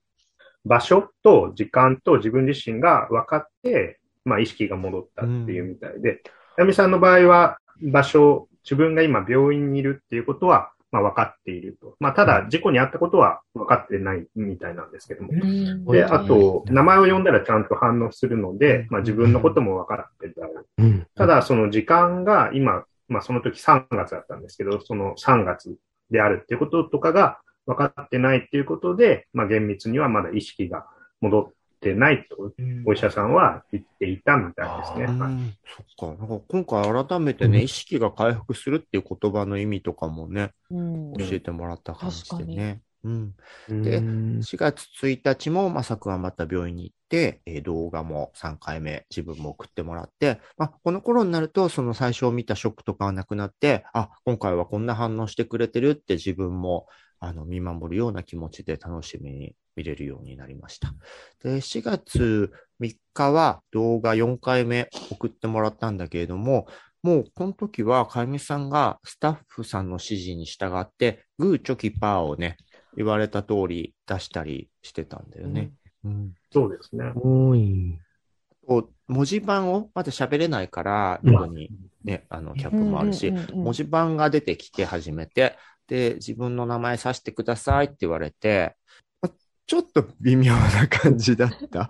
[0.66, 6.22] 場所と時間と自分自身が分かって、まあ意識が戻ったっていうみたいで、
[6.58, 11.96] やみさんの場合は場所、自分が今病院にいるっていうことは、まあ分かっていると。
[12.00, 15.94] まあただ事故に遭ったことは分かってないみたいなんですけども。
[15.94, 20.48] で、あと、名前を呼んだらちゃんと反応するので、まあ自分のことも分かってた。
[20.78, 25.76] うんただ、その時間が今、まあその時3月だったんですけど、その3月
[26.10, 30.86] であるっていうこととかが分かってないっていうことで、まあ厳密にはまだ意識が
[31.22, 32.52] 戻ってないと、
[32.86, 35.06] お医者さんは言っていたみたいですね。
[35.06, 35.54] はいうん、
[35.98, 36.20] そっか。
[36.20, 42.82] なんか今回改めてね、うん意識が回復するっていう言葉の意味とかもね、うん教えてもらった感じでね。
[43.04, 43.36] うん。
[43.70, 56.88] うんで4月1日も、まさくんはまた病院に行って、えー動画も3回目自分も送ってもらって、まあ、この頃になると、その最初見たショックとかはなくなって、あ、今回はこんな反応してくれてるって自分も、
[57.20, 60.94] あの、見守るような気持ちで楽しみに見れるようになりました。
[61.44, 66.68] で、4月3日は動画4回目送ってもらったんだけれども、
[67.02, 72.58] もうこの時は、かゆみさんがスタッフさんの指示に従って、グーチョキパーをね、
[72.96, 75.72] 言われた通り出したりしてたんだよね。
[76.04, 76.34] うん。
[76.52, 77.12] そうですね。
[77.16, 78.00] 多い。
[78.68, 81.72] こう文字盤をまだ喋れないから、うん喉に
[82.04, 85.56] ね、あの、キャップもあるし、うんうんうんうん文字盤が出てきて初めて、
[85.90, 88.76] で、自分の名前させてくださいって言われて、
[89.22, 89.30] ま
[89.66, 91.90] ちょっと微妙な感じだった。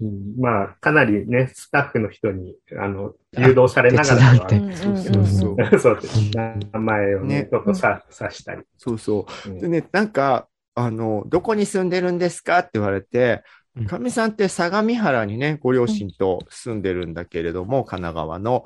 [0.00, 4.34] うんまあ、かなりね、スタッフの人に、あの、誘導されながら
[4.74, 5.78] そうそうそう。
[5.78, 6.30] そうです。
[6.72, 8.62] 名前をね、ねちょっとさ、さしたり。
[8.78, 9.50] そうそう。
[9.50, 13.44] うんでね、なんか、あの、どこに住んでるんですかって言われて
[13.76, 18.64] うん、かみさんって相模原にね、ご両親と住んでるんだけれども、神奈川の。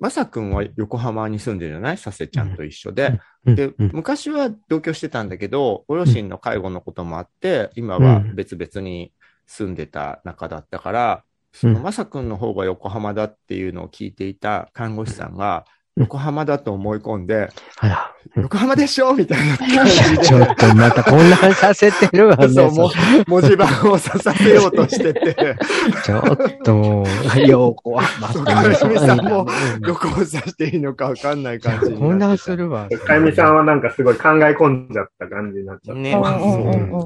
[0.00, 1.98] まさくんは横浜に住んでるじゃない？
[1.98, 3.20] させちゃんと一緒で。
[3.44, 3.90] で、うん。
[3.92, 9.12] 昔は同居してたんだけど、ご両親の介護のこともあって、今は別々に
[9.46, 15.64] 住んでた仲だったから、そのまさくんの方が横浜だっていうのを聞いていた看護師さんが、
[15.96, 17.48] 横浜だと思い込んで、
[17.78, 18.14] あら。
[18.36, 22.48] 横浜でしょみたいな感じちょっとまた混乱させてるわね。
[22.48, 22.90] で、そう、もう
[23.26, 25.56] 文字盤をささせようとしてて、
[26.04, 27.04] ちょっと、
[27.46, 29.46] 横浜そうかゆみさんも
[29.80, 32.88] どこを指していいのかわかんない感じに混乱なってするわ。
[32.88, 36.00] かゆみさんはなんかすごい考え込んじゃった感じになっちゃった。
[36.00, 36.20] ね、そ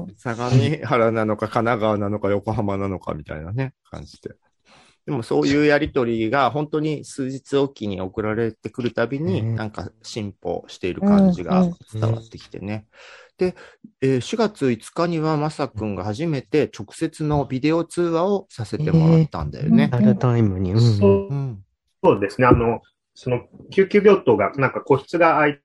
[0.07, 4.35] う相模原なのか神奈川なのか横浜なのかみたいなね、感じで。
[5.05, 12.87] でもそういうやりとりが本当に数日おきに送られてくるたびに、ねなんか進歩している感じが伝わってきてね。
[13.37, 13.55] で、
[14.01, 19.89] えー4月5日にはまさくんが初めて直接のビデオ通話をさせてもらったんだよね。
[19.91, 20.73] リアルタイムに。
[20.73, 21.63] うんそううん。
[22.03, 22.47] そうですね。
[22.47, 22.81] あの、
[23.13, 23.41] その
[23.71, 25.59] 救急病棟が、なんか個室が空い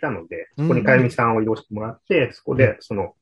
[0.00, 3.14] たので、そこにかゆみさんを移動してもらって、そこでその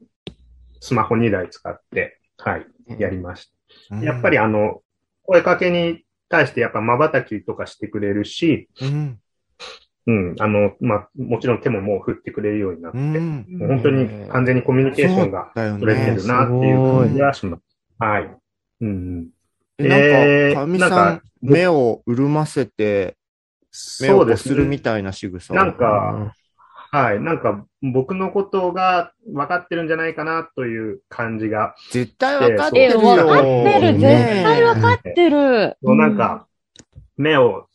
[0.80, 2.66] スマホ2台使って、はい、
[2.98, 3.50] やりまし
[3.90, 3.96] た。
[3.96, 4.82] やっぱりあの、
[5.26, 9.18] 声かけに対してやっぱ瞬きとかしてくれるし、うん、
[10.06, 13.46] うん、あの、まあ、もちろん手ももう振ってくれるようになって、うん。
[13.58, 16.16] もう本当に完全にコミュニケーションが取れてね。
[16.16, 17.62] るなっていう感じがします。
[17.98, 18.36] はい。
[18.82, 19.28] うんうん。
[19.78, 23.16] えなんえーか、かみさん目を潤ませて、
[24.00, 26.32] 目をこそうでするみたいな仕草をなんか、
[26.96, 27.20] はい。
[27.20, 33.00] なんか、僕のことが分かってるんじゃないかなという感じが、絶対わかってえ、るよ。
[33.00, 33.92] わかってる。
[33.92, 35.76] 絶ね対わかってる。
[35.82, 36.46] そうなんか、
[37.18, 37.66] 目を、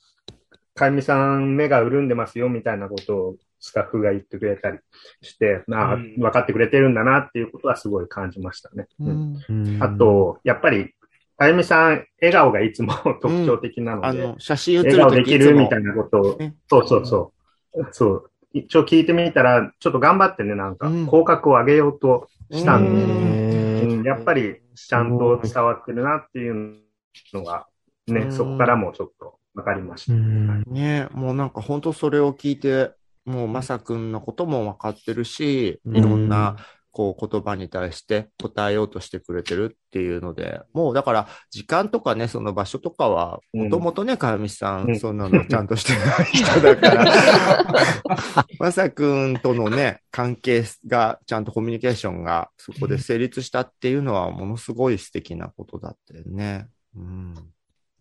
[0.73, 4.79] かゆみさん目が潤んでますよみたいなことをスタッフが言ってくれたり
[5.21, 8.87] して、ああうん分かってくれてるんだなっていうことはすごい感じましたね。
[8.99, 10.95] ううんんうんあ、と、やっぱり、
[11.37, 17.33] かゆみさん、笑顔がいつも特徴的なので、あの、写真写る笑顔できるみたいなことをね、そうそうそ
[17.75, 17.87] う。
[17.91, 18.30] そう。
[18.53, 26.75] 一応聞いてみたら、ちょっと頑張ってね、なんかうん、口角を上げようとしたんで、へうんやっぱりちゃんと伝わってるなっていう
[27.33, 27.67] のが、
[28.07, 28.31] ね、うん。
[28.31, 30.13] そこからもちょっと分かりました。
[30.13, 30.63] うん。
[30.67, 32.91] ねもうなんか本当それを聞いて、
[33.25, 35.97] もうまさくんのことも分かってるし、うん。
[35.97, 36.57] いろんな、
[36.91, 56.67] こう言葉に対して答えようとしてくれてるっていうので、もうだから時間とかね、その場所とかは、うんもともとね、かやみさん、うんそんなの ちゃんとしてない人だから、 まさくんとのね、関係が、ちゃんとコミュニケーションがそこで成立したっていうのは、ものすごい素敵なことだったよね。
[56.95, 57.35] うん。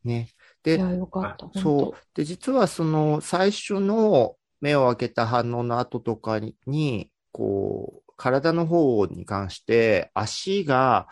[0.05, 0.29] ね。
[0.63, 1.61] で、いや、よかった。
[1.61, 2.07] そう。
[2.15, 11.09] で、実はその最初の目を開けた反応の後とかに、こう、体の方に関して足が、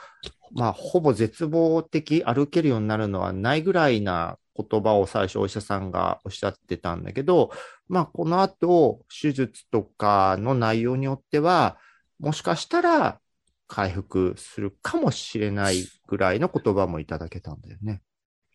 [0.52, 7.50] まあ、ほぼ絶望的、歩けるようになるのはないぐらいな言葉を最初お医者さんがおっしゃってたんだけど、
[7.88, 11.78] まあ、この後、手術とかの内容によっては、
[12.20, 13.20] もしかしたら
[13.66, 18.02] 回復するかもしれないぐらいの言葉もいただけたんだよね。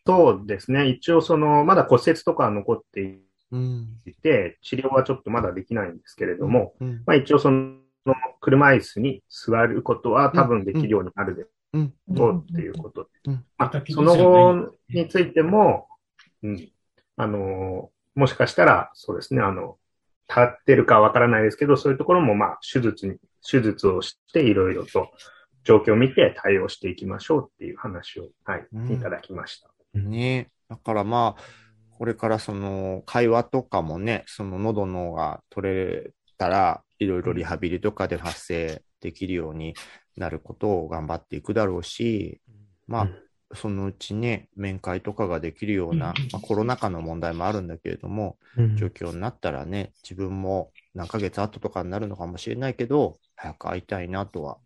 [0.06, 0.89] そうですね。
[0.89, 3.20] 一応その、まだ骨折とかは残って
[3.52, 3.88] うん。
[4.06, 7.04] いて、治療はちょっとまだできないんですけれども、うん。
[7.06, 7.83] まあ一応その、
[8.42, 11.94] 車椅子に座ることは多分できるようになるでうん。
[12.16, 13.38] しょうっていうことで。
[13.94, 15.88] その後についても、
[16.44, 16.70] うん、
[17.18, 19.78] あの、もしかしたら、そうですね、あの、
[20.30, 23.18] 立ってるかわからないですけど、そういうところも、まあ、手術に、
[23.50, 25.12] 手術をして、いろいろと
[25.63, 29.70] 状況を見て対応していきましょうっていう話を、はいうん、いただきました。
[30.00, 30.50] ね。
[30.70, 31.44] だからまあ、
[31.98, 36.12] これからその会話とかもね、その喉のが取れ
[36.43, 39.75] たら、いろいろリハビリとかで発生できるように
[40.17, 42.41] なることを頑張っていくだろうし、
[42.88, 48.75] まあ、そのうちね、面会とかができるような、まあ、コロナ禍の問題もあるんだけれども、うん。
[48.75, 54.58] 状況になったらね、自分も何ヶ月後とかになるのかもしれないけど、早く会いたいなとは、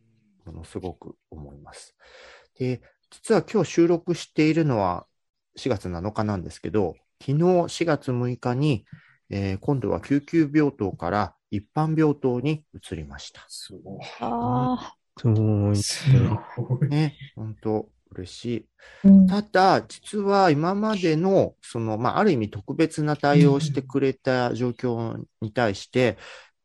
[0.46, 1.96] ものすごく思います。
[2.58, 5.06] で、実は今日収録しているのは
[5.58, 8.86] 4月7日なんですけど、昨日4月6日に、
[9.30, 13.46] えー今度は救急病棟から一般病棟に移りました。
[13.48, 14.00] すごい。
[14.20, 15.76] あすごい。
[15.78, 16.06] す
[16.58, 16.90] ごい。
[16.90, 18.66] ね、本当嬉しい。
[19.04, 26.18] あ、うんただ、実は今までの、その、まあ、ある意味特別な対応をしてくれた状況に対して、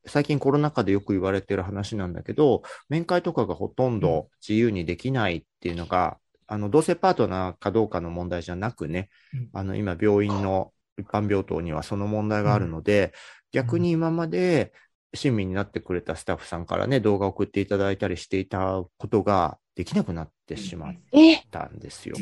[0.06, 6.18] 最近コロナ禍でよく言われてる話なんだけど、面会とかがほとんど自由にできないっていうのが、
[6.48, 13.12] あの、同性パートナーかどうかの問題じゃなくねうん、あの、今病院の一般病棟にはその問題があるので、
[13.52, 14.72] 逆に今まで
[15.14, 22.16] 親身になってくれたスタッフさんからね、動画を送っていただいたりしていたことができなくなってしまっえ、たんですよ。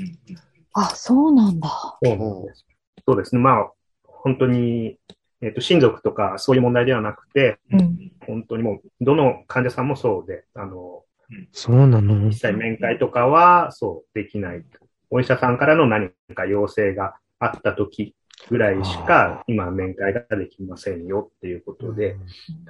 [0.73, 1.69] あ、そうなんだ。
[2.05, 2.67] そうです。
[3.07, 3.41] そうですね。
[3.41, 3.71] まあ、
[4.05, 4.99] 本当に、
[5.41, 8.13] えっ、と、親族とかそういう問題ではなくて、うん。
[8.27, 11.05] 本当にもう、どの患者さんもそうで、あの、
[11.53, 12.27] そうなの？
[12.27, 14.65] 実際面会とかは、そう、できない。
[15.11, 18.15] お医者さんからの何か要請があったとき
[18.49, 22.17] ぐらいしか今面会ができませんよっていうことで、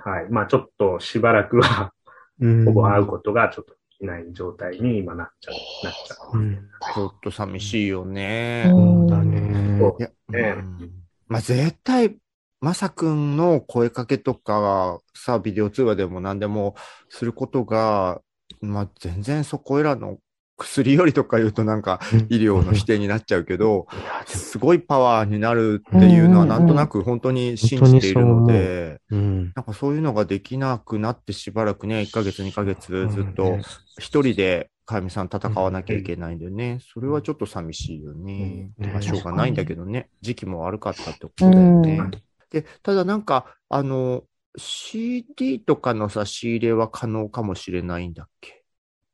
[0.04, 0.26] はい。
[0.30, 1.92] まあちょっとしばらくは
[2.40, 5.54] うんほぼ会うことがちょっとできない状態に今なっちゃう、
[5.84, 6.38] なっちゃう。
[6.38, 8.66] うんちょっと寂しいよね。
[8.70, 9.78] そうだね。
[9.78, 11.00] そういや、ねうん
[11.30, 12.16] まあ、絶対、
[12.60, 16.74] まさくんの声かけとか、さ、ビデオ通話でも何でも
[17.08, 18.20] することが、
[18.60, 20.18] まあ、全然そこいらの
[20.60, 23.86] 薬よりとか言うとなんか医療の否定になっちゃうけど、
[24.26, 29.52] すごいパワーになるっていうのはなんとなく本当に信じているので、うん。
[29.54, 33.58] なんかそういうのができなくなってしばらくね、1ヶ月、2ヶ月ずっと
[33.98, 38.70] 一人でかやみさん戦わなきゃいけないんでね、それはちょっと寂しいよね。
[38.78, 38.92] うん。
[38.92, 41.98] まあしょうがないんだけどね、時期も悪かったってことだよね。
[41.98, 42.10] うん
[42.50, 44.24] で、ただなんか、あの、
[44.56, 48.59] CD とかのさ、仕入れは可能かもしれないんだっけ？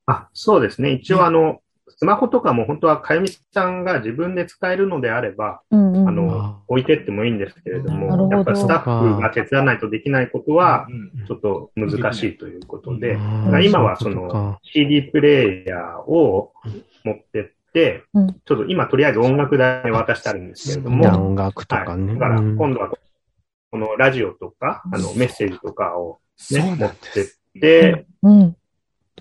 [0.06, 0.92] あ、そうですね。
[0.92, 1.60] 一応あの、
[1.98, 8.36] スマホとかも本当はかゆみさんが自分で使えるのであれば、うんうんあの、置いてってもいいんですけれども、なるほど。
[8.36, 13.64] やっぱりスタッフが手伝わないとできないことは、うんちょっと難しいということで、うん。
[13.64, 16.52] 今はそのか CD プレイヤーを
[17.04, 18.26] 持ってって、うん。
[18.28, 22.12] ちょっと今とりあえず音楽代に渡してあるんですけれども、音楽とかね。
[22.12, 22.56] はい、だからうん。
[22.56, 22.90] 今度は
[23.70, 26.20] このラジオとか、あのメッセージとかを
[26.52, 26.94] ね、持っ。
[26.94, 27.26] てっ
[27.60, 28.56] て、うん。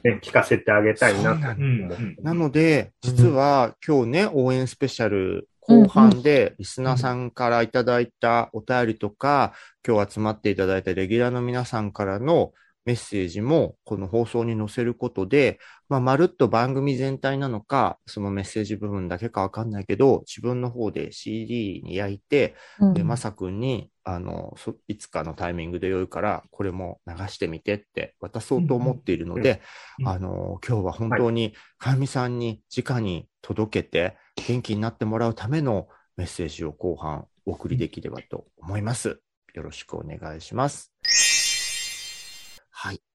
[0.03, 1.35] ね、聞かせてあげたいな。
[1.35, 1.83] なんうん。
[1.85, 2.21] 思って。
[2.21, 9.53] なので、実は今日ね、応援スペシャル後半で、リスナーさんからいただいたお便りとか、
[9.87, 12.53] 今日集まっていただいたレギュラーの皆さんからの
[12.86, 15.59] メッセージも、この放送に載せることで、
[15.89, 29.61] まあ、まるっと番組全体なのか、そのメッセージ部分だけかわかんないけど、自分の方で CD に焼いて、うんで、まさくんに、あの、そいつかのタイミングで良いから、これも流してみてって渡そうと思っているので、
[29.99, 34.15] うんあの、今日は本当に、かやみさんに直に届けて、
[34.47, 39.21] 元気になってもらうためのメッセージを後半お送りできればと思います。
[39.55, 40.93] よろしくお願いします。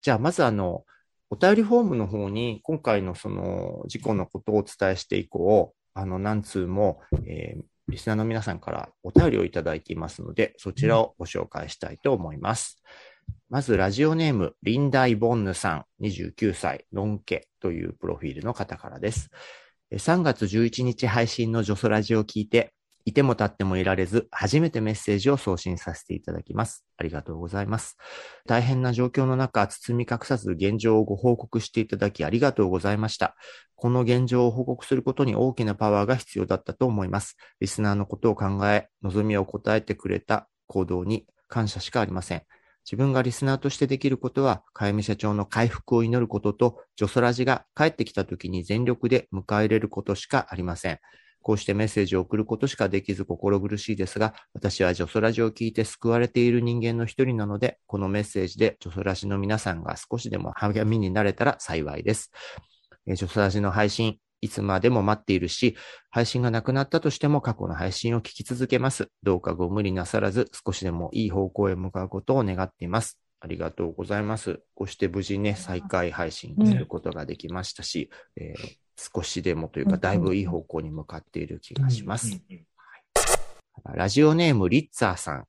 [0.08, 0.86] じゃあ、まずあの、
[1.30, 12.84] お便りフォームの方に、今回のその事故のことをお伝えして以降、あの、何通も、えーリスナーの皆さんからお便りをいただいていますので、そちらをご紹介したいと思います。
[13.50, 19.30] まず、ラジオネーム、リンダイ・ボンヌさん、29歳、ノンケというプロフィールの方からです。
[19.90, 22.74] え3月11日配信のジョソラジオを聞いて、
[23.08, 26.86] いても立ってもいられず、初めてメッセージを送信させていただきます。
[26.98, 27.96] ありがとうございます。
[28.46, 33.38] 大変な状況の中、包み隠さず現状をご報告していただきありがとうございました。
[33.76, 37.38] この現状を報告することに大きなパワーが必要だったと思います。
[37.62, 42.42] リスナーのことを考え、望みを答えてくれた行動に感謝しかありません。
[42.84, 51.00] 自分がリスナーとしてできることは、かゆみ社長の回復を祈ることと、ジョソラジが帰ってきた時に全力で迎え入れることしかありません。
[51.42, 62.32] こうしてメッセージを送ることしかできず心苦しいですが、私はジョソラジを聞いて救われている人間の一人なので、このメッセージでジョソラジの皆さんが少しでも励みになれたら幸いです。
[63.06, 65.76] えージョソラジの配信、いつまでも待っているし、
[66.10, 69.10] 配信がなくなったとしても過去の配信を聞き続けます。
[69.24, 73.20] どうかご無理なさらず、少しでもいい方向へ向かうことを願っています。
[73.40, 74.60] ありがとうございます。
[74.76, 82.42] こうして無事ね、再開配信することができましたし、えー少しでもというか、うんだいぶいい方向に向かっている気がします。
[83.94, 85.46] ラジオネームリッツァーさん。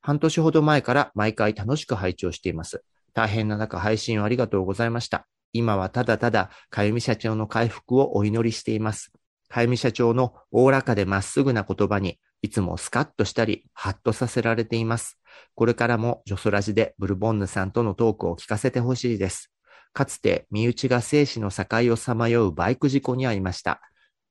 [0.00, 2.84] 半年ほど前から毎回楽しく拝聴しています。
[3.12, 5.26] 大変な中配信をありがとうございました。
[5.52, 9.10] 今はただただ、かゆみ社長の回復をお祈りしています。
[9.48, 15.18] かゆみ社長のおおらかでまっすぐな言葉に、いつもスカッとしたり、ハッとさせられています。
[15.54, 19.50] これからもジョソラジでブルボンヌさんとのトークを聞かせてほしいです。
[19.96, 23.80] かつて身内が生死の境をさまようバイク事故に遭いました。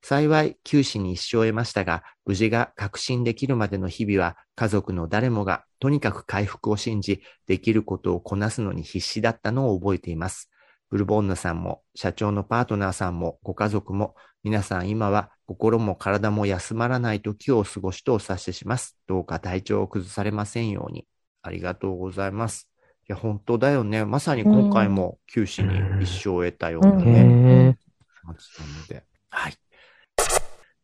[0.03, 10.51] 幸い、九死に一生を得ましたが、無事が確信できるまでの日々は、家族の誰もがとにかく回復を信じ、できることをこなすのに必死だったのを覚えています。
[10.91, 14.13] ブルボンヌさんも、社長のパートナーさんも、ご家族も、
[14.43, 18.99] 皆さん今は心も体も休まらない時をお過ごしとお察しします。
[19.07, 21.07] どうか体調を崩されませんように。
[21.41, 22.69] ありがとうございます。
[23.07, 24.03] いや、本当だよね。
[24.03, 27.11] まさに今回も九死に一生を得たようなうんね。
[27.11, 27.77] へえ。
[28.23, 29.05] 感じなので。
[29.29, 29.53] はい。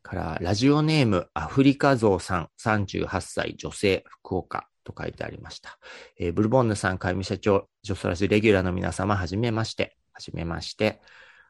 [0.03, 5.79] から、ラジオネーム、アフリカゾウさん、38歳、女性、福岡と書いてありました。
[6.19, 9.97] えーブルボンヌさん、かゆみ社長、ジョソラジレギュラーの皆様、はじめまして。
[10.13, 11.01] はじめまして。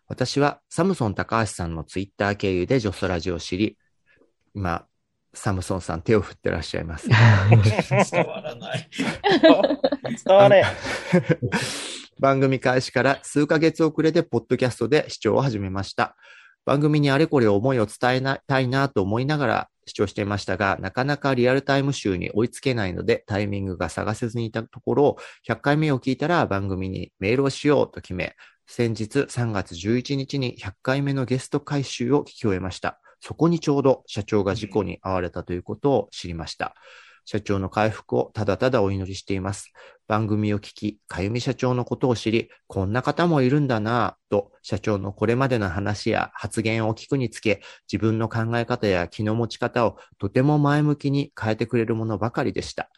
[0.08, 3.78] 私は、サムソン高橋さんのツイッター経由でジョソラジを知り、
[4.54, 4.86] 今、
[5.34, 7.08] サムソンさん手を振ってらっしゃいます。
[7.10, 7.18] 伝
[8.26, 8.90] わらない。
[10.26, 10.66] 伝われ。
[12.20, 16.16] 番組開始から数ヶ月遅れでポッドキャストで視聴を始めました。
[16.66, 25.18] 番組にあれこれ思いを伝えたいなと思いながら視聴していましたが、なかなかリアルタイム集に追いつけないので、タイミングが探せずにいたところ、
[25.48, 28.36] 100回目を聞いたら番組にメールをしようと決め、
[28.68, 33.01] 先日3月11日に100回目のゲスト回収を聞き終えました。
[33.22, 36.76] そこにちょうど社長が事故に遭われたということを知りました。
[37.26, 39.72] 社長の回復をただただお祈りしています。
[40.08, 47.62] 番組を聞き、かゆみ社長のことを知り、こんな方もいるんだなぁと、社長のこれまでの話や発言を聞くにつけ、
[47.92, 52.90] 自分の考え方や気の持ち方をとても前向きに変えてくれるものばかりでした。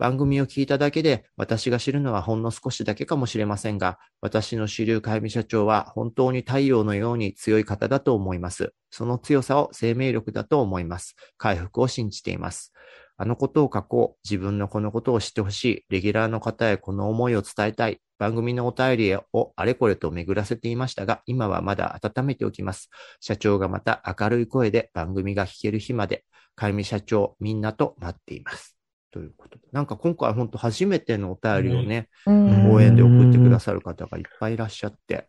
[0.00, 8.72] 番組を聞いただけで、私が知るのはほんの少しだけかもしれませんが、私の主流かゆみ社長は本当に太陽のように強い方だと思います。
[8.90, 11.16] その強さを生命力だと思います。
[11.36, 12.72] 回復を信じています。
[13.18, 14.18] あのことを書こう。
[14.24, 15.84] 自分のこのことを知ってほしい。
[15.90, 18.00] レギュラーの方へこの思いを伝えたい。
[18.18, 22.88] 番組のお便りをあれこれと巡らせていましたが、今はまだ温めておきます。
[23.20, 26.24] 社長がまた明るい声で番組が聞ける日まで、
[26.54, 28.79] かゆみ社長みんなと待っています。
[29.10, 29.64] ということで。
[29.72, 35.28] なんか今回本当初めてのお便りをね、うん応援で送ってくださる方がいっぱいいらっしゃって。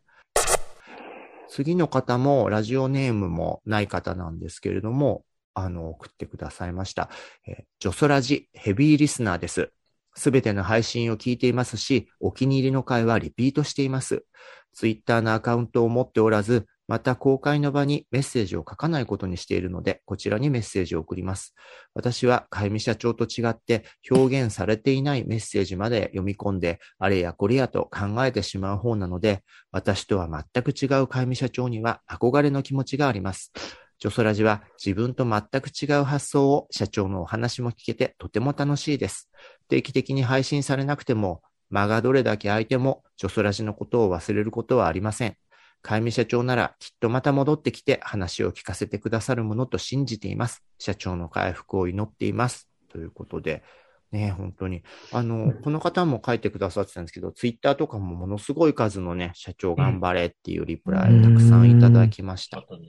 [1.50, 7.10] 次の方もラジオネームもない方なんですけれども、あの、送ってくださいました。
[7.48, 9.72] えージョソラジヘビーリスナーです。
[10.14, 14.26] すべての配信を聞いていますし、お気に入りの回はリピートしています。
[14.74, 21.56] ツイッターのアカウントを持っておらず、また公開の場にメッセージを書かないことにしているので、こちらにメッセージを送ります。
[21.94, 33.54] 私は、かゆみ社長と違って表現されていないメッセージまで読み込んで、あれやこれやと考えてしまう方なので、私とは全く違うかゆみ社長には憧れの気持ちがあります。
[33.98, 39.32] ジョソラジは自分と全く違う発想を社長のお話も聞けてとても楽しいです。
[39.70, 45.38] 定期的に配信されなくても、間がどれだけ空いても、ジョソラジのことを忘れることはありません。
[45.82, 50.64] かゆみ社長ならきっとまた戻ってきて話を聞かせてくださるものと信じています。
[50.78, 52.70] 社長の回復を祈っています。
[52.90, 53.64] ということで、
[54.12, 54.84] ね、本当に。
[55.12, 62.60] あの、この方も書いてくださってたんですけど、ツイッターとかもものすごい数のね、社長頑張れっていうリプライをたくさんいただきました。
[62.60, 62.88] あとね。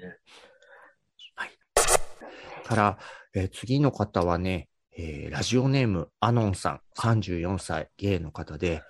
[2.63, 2.99] から、
[3.35, 8.83] えー次の方はね、えーラジオネームアノンさん、34歳、ゲイの方で、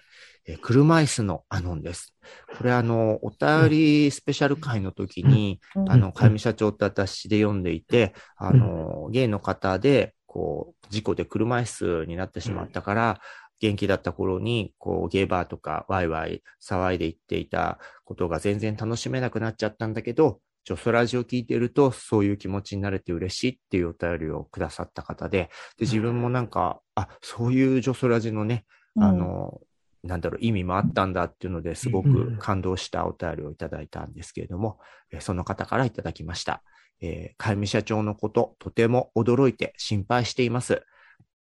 [0.46, 2.14] えー車椅子のアノンです。
[2.58, 5.90] これあの、お便りスペシャル会の時に、うん。
[5.90, 11.66] あの、かゆみ社長って私で読んでいて、あの、ゲイの方で、こう、事故で車椅
[12.04, 13.20] 子になってしまったから、
[13.60, 28.64] 元気だった頃に、こう、ゲイバーとかワイワイ騒いでいっていたことが全然楽しめなくなっちゃったんだけど、ジョソラジを聞いていると、そういう気持ちになれて嬉しいっていうお便りをくださった方で、で、自分もなんか、あ、そういうジョソラジのね、
[28.96, 29.60] あの、
[30.02, 34.78] なんだろう、意味もあったんだっていうのですごく感動したお便りをいただいたんですけれども、
[35.10, 36.62] えーその方からいただきました。
[37.00, 40.82] えー、かゆみ社長のこと、とても驚いて心配しています。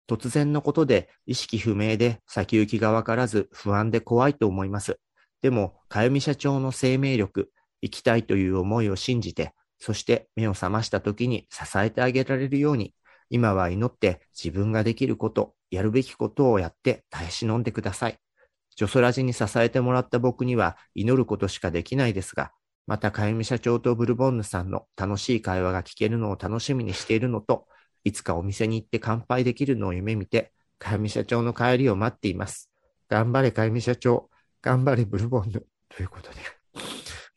[0.08, 4.98] 突然のことで意識不明で先行きがわからず不安で怖いと思います。
[5.40, 7.52] でも、かゆみ社長の生命力、
[7.82, 12.94] 生きたいという思いを信じて、そして目を覚ました時に支えてあげられるように、
[13.30, 18.18] 今は祈って自分ができること、やるべきことをやって耐え忍んでください。
[18.80, 22.50] ジョソラジに支えてもらった僕には祈ることしかできないですが、
[22.86, 27.66] またかゆみ社長とブルボンヌさんの楽しい会話が聞けるのを楽しみにしているのと、
[28.04, 32.70] いつかお店に行って乾杯できるのを夢見て、かゆみ社長の帰りを待っています。
[33.10, 34.30] 頑張れかゆみ社長、
[34.62, 35.66] 頑張れブルボンヌ。
[35.90, 36.36] ということで。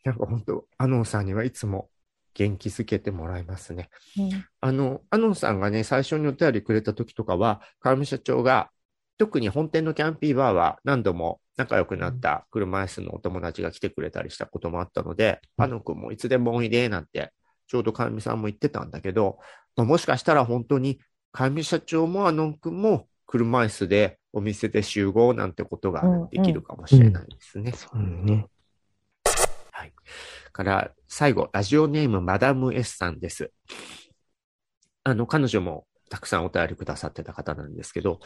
[0.04, 1.90] なんか本当、アノンさんにはいつも
[2.32, 3.90] 元気づけてもらいますね。
[4.18, 8.70] うんあの、アノンさんがね、最初にお便りくれた時とかは、川上社長が、
[9.18, 17.32] 特に本店のキャンピーバーは何度も仲良くなった車椅子のお友達が来てくれたりしたこともあったので、アノン君もいつでもおいでなんて、
[17.68, 19.38] ちょうど川上さんも言ってたんだけど、
[19.76, 21.00] まあもしかしたら本当に
[21.32, 27.72] 川上社長もアノン君も車椅子でお店で集合なんてことができるかもしれないですね。
[27.72, 28.46] そうね。
[29.70, 29.92] はい。
[30.52, 33.52] から、最後、ラジオネームマダム S さんです。
[35.04, 38.20] あの、彼女もたくさんお便りくださってた方なんですけど、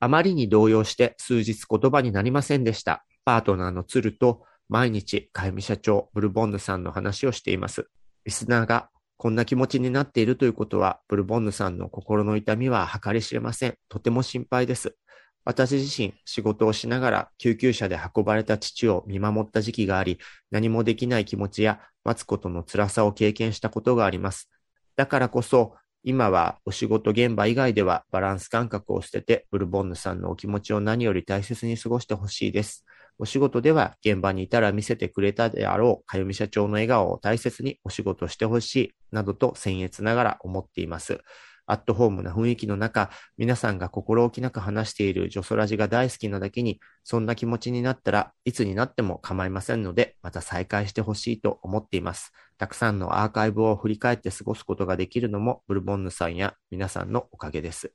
[0.00, 3.04] あまりに動揺して数日言葉になりませんでした。
[3.26, 7.86] パートナーの鶴と毎日、かゆみ社長、ブルボンヌさんの話をしています。
[8.24, 8.88] リスナーが
[9.18, 13.74] こんな気持ちになっているということは、ブルボンヌさんの心の痛みは計り知れません。
[13.90, 14.96] とても心配です。
[15.44, 20.18] 私自身、仕事をしながら救急車で運ばれた父を見守った時期があり、
[20.50, 24.48] 何もできない気持ちや待つことの辛さを経験したことがあります。
[24.96, 25.74] だからこそ、
[26.06, 32.84] 今はお仕事現場以外ではバランス感覚を捨てて、ブルボンヌさんのお気持ちを何より大切に過ごしてほしいです。
[33.18, 41.20] お仕事では現場にいたら見せてくれたであろう、かゆみ社長の笑顔を大切にお仕事してほしい、などと僭越ながら思っています。
[41.66, 52.32] アットホームな雰囲気の中、皆さんが心置きなく話しているジョソラジが大好きなだけに、そんな気持ちになったらいつになっても構いませんので、また再開してほしいと思っています。
[52.58, 57.92] たくさんのアーカイブを振り返って過ごすことができるのも、ブルボンヌさんや皆さんのおかげです。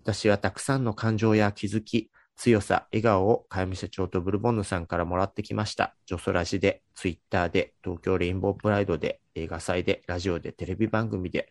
[0.00, 5.94] 私はたくさんの感情や気づき、強さ、笑顔をかゆみ社長とブルボンヌさんからもらってきました。
[6.06, 11.50] ジョソラジで、ツイッターで、東京レインボープライドで、映画祭で、ラジオで、テレビ番組で、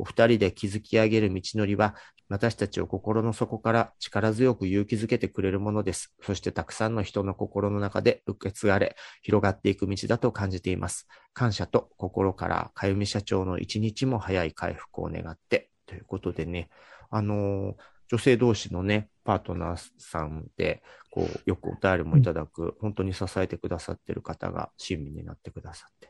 [0.00, 1.94] お二人で築き上げる道のりは、
[2.28, 6.14] 私たちを心の底から力強く勇気づけてくれるものです。
[6.22, 11.06] そしてたくさんの人の心の中で受け継がれ、広がっていく道だと感じています。
[11.34, 16.70] 感謝と心から、かゆみ社長の一日も早い回復を願って、ということでね、
[17.10, 17.74] あのー
[18.10, 20.82] 女性同士のね、パートナーさんで、
[21.12, 26.09] こう、よくお便りもいただく、本当に支えてくださってる方が親身になってくださって。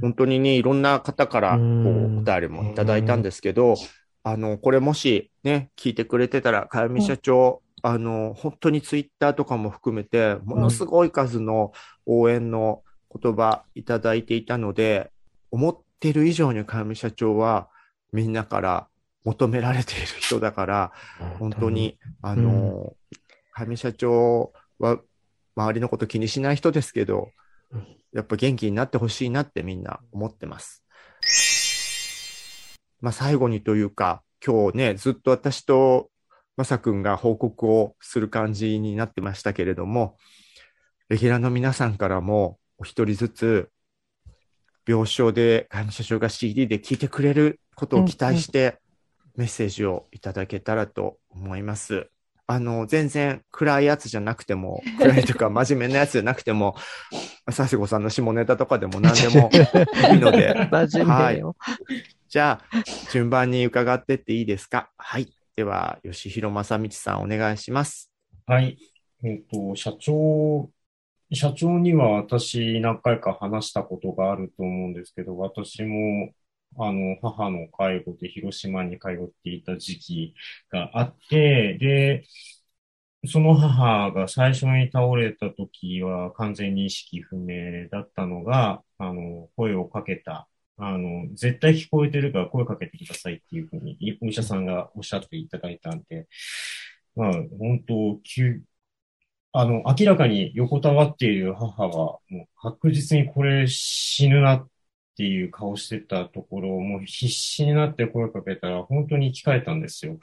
[0.00, 3.74] 本当にね、いろんな方から、こう、うんお便りもいただいたんですけど、
[4.22, 11.72] あの、これもしね、聞いてくれてたら、かゆみ社長、あの、本当にツイッターとかも含めて、ものすごい数の
[12.06, 12.82] 応援の
[13.20, 15.10] 言葉いただいていたので、
[15.50, 17.68] 思ってる以上にかゆみ社長は、
[18.12, 18.88] みんなから
[19.24, 20.92] 求められている人だから、
[21.38, 22.94] 本当に、あの、
[23.52, 24.98] かゆみ社長は
[25.56, 27.30] 周りのこと気にしない人ですけどうん、
[28.12, 30.84] やっぱ元気になってほしいなってみんな思ってます。
[33.00, 36.10] まあ最後にというか、今日ね、ずっと私と
[36.56, 40.16] まさくんが報告をする感じになってましたけれども、
[41.08, 43.70] レギュラーの皆さんからもお一人ずつ、
[44.86, 48.78] 病床で外務社長が CD で聞いてくれることを期待して、
[49.36, 52.08] メッセージをいただけたらと思います。
[52.46, 56.76] あの、全然暗いやつじゃなくても、暗いとか真面目なやつじゃなくても、
[57.46, 59.50] 佐世子さんの下ネタとかでも何でも
[60.12, 61.56] いいので、真面目よ。
[62.28, 62.82] じゃあ、
[63.12, 64.90] 順番に伺ってっていいですか？
[64.96, 65.28] はい。
[65.54, 68.10] では、吉弘正道さんお願いします。
[68.46, 68.76] はい。
[69.24, 70.70] えっと、社長、
[71.32, 76.32] 社長には私何回か話したことがあると思うんですけど、私も、
[76.78, 80.34] あの、母の介護で広島に通っていた時期
[80.70, 82.24] があって、で、
[83.26, 90.48] その母が最初に倒れた時は完全に意識不明だったのが、あの、声をかけた。
[90.78, 96.26] あの、絶対聞こえてるから声かけてくださいっていうふうに、お医者さんがおっしゃっていただいたんで、
[97.14, 98.60] まあ、本当、急、
[99.52, 104.68] あの、明らかに横たわっている母は、もう確実にこれ死ぬなっ
[105.16, 110.18] ていう顔してたところを、もう必死になって声かけたら、本当に生き返ったんですよ。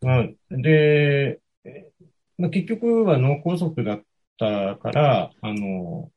[0.00, 1.90] まあ、で、え
[2.40, 4.02] まあ、結局は脳梗塞だっ
[4.38, 6.10] たから、あの、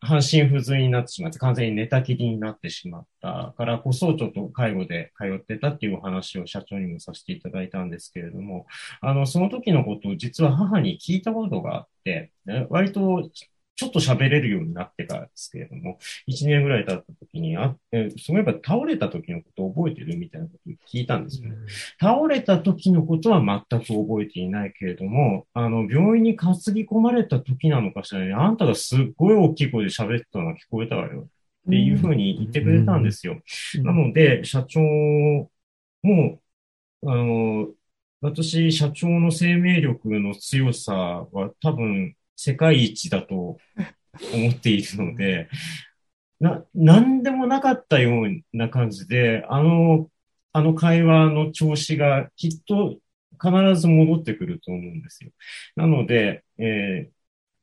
[0.00, 8.66] 半身不随になってしまって、完全に寝たきりになってしまったからこそ、ちょっと介護で通ってたっていうお話を社長にもさせていただいたんですけれども、
[9.00, 12.32] あの、その時のことを実は母に聞いたことがあって、
[12.68, 13.30] 割と
[13.76, 21.56] ちょっと喋れるようになってからですけれども、1年ぐらい経った時に、あ、え、そういえば倒れた時のことを覚えてるみたいなことを聞いたんですよね。
[22.00, 31.28] 倒れた時のことは全く覚えていないけれども、あの、病院に担ぎ込まれた時なのかしらね、あんたがすっごい大きい声で喋ってたのが聞こえたわよ。
[31.68, 33.40] っていうふうに言ってくれたんですよ。
[33.82, 34.80] なので、社長
[36.02, 36.40] も、
[37.04, 37.68] あの、
[38.20, 43.58] 私、社長の生命力の強さは多分世界一だと
[44.34, 45.48] 思っているので、
[46.42, 50.10] な、なんでもなかったような感じで、あの、
[50.52, 52.98] あの会話の調子がきっと
[53.40, 55.30] 必ず戻ってくると思うんですよ。
[55.76, 57.12] なので、えー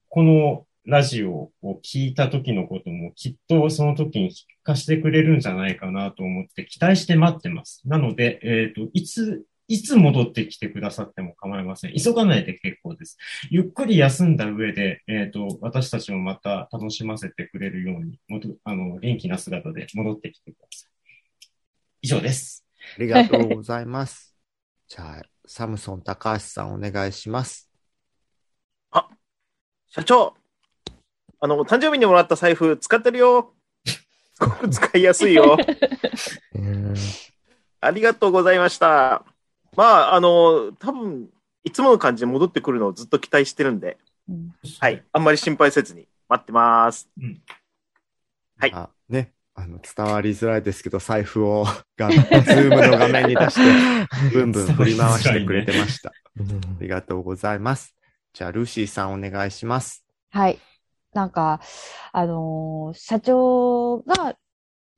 [0.09, 7.81] このラジオを聞いた時のこともきっとその時に聞かせてくれるんじゃないかなと思って期待して待ってます。
[7.85, 11.93] なので、えっ、と、いつ、いつ戻ってきてくださっても構いません。
[11.93, 13.17] 急がないで結構です。
[13.49, 20.91] ゆっくり休んだ上で、えっ、と、私たちもまた楽しませてくれるように、もとあの、元気な姿で戻ってきてください。
[22.01, 22.65] 以上です。
[22.97, 24.35] ありがとうございます。
[24.89, 27.69] じゃあ、サムソン高橋さんお願いします。
[29.91, 30.35] 社長
[31.39, 33.53] あの、誕生日にもらった財布使ってるよ。
[33.85, 35.57] すごく使いやすいよ。
[36.53, 36.93] う ん
[37.81, 39.25] ありがとうございました。
[39.79, 41.29] まあ、あの、多分、
[41.63, 45.01] いつもの感じで戻ってくるのをずっと期待してるんで、うんはい。
[45.13, 47.09] あんまり心配せずに待ってます。
[48.57, 51.63] はいあね、あの、伝わりづらいですけど、財布を
[51.95, 56.09] が、 Zoom の画面に出して、 ブンブン振り回してくれてました。
[56.09, 56.13] あ
[56.81, 57.95] りがとうございます。
[58.33, 60.03] じゃあ、ルーシーさんお願いします。
[60.31, 60.59] はい。
[61.13, 61.61] なんか、
[62.11, 64.35] あのー社長が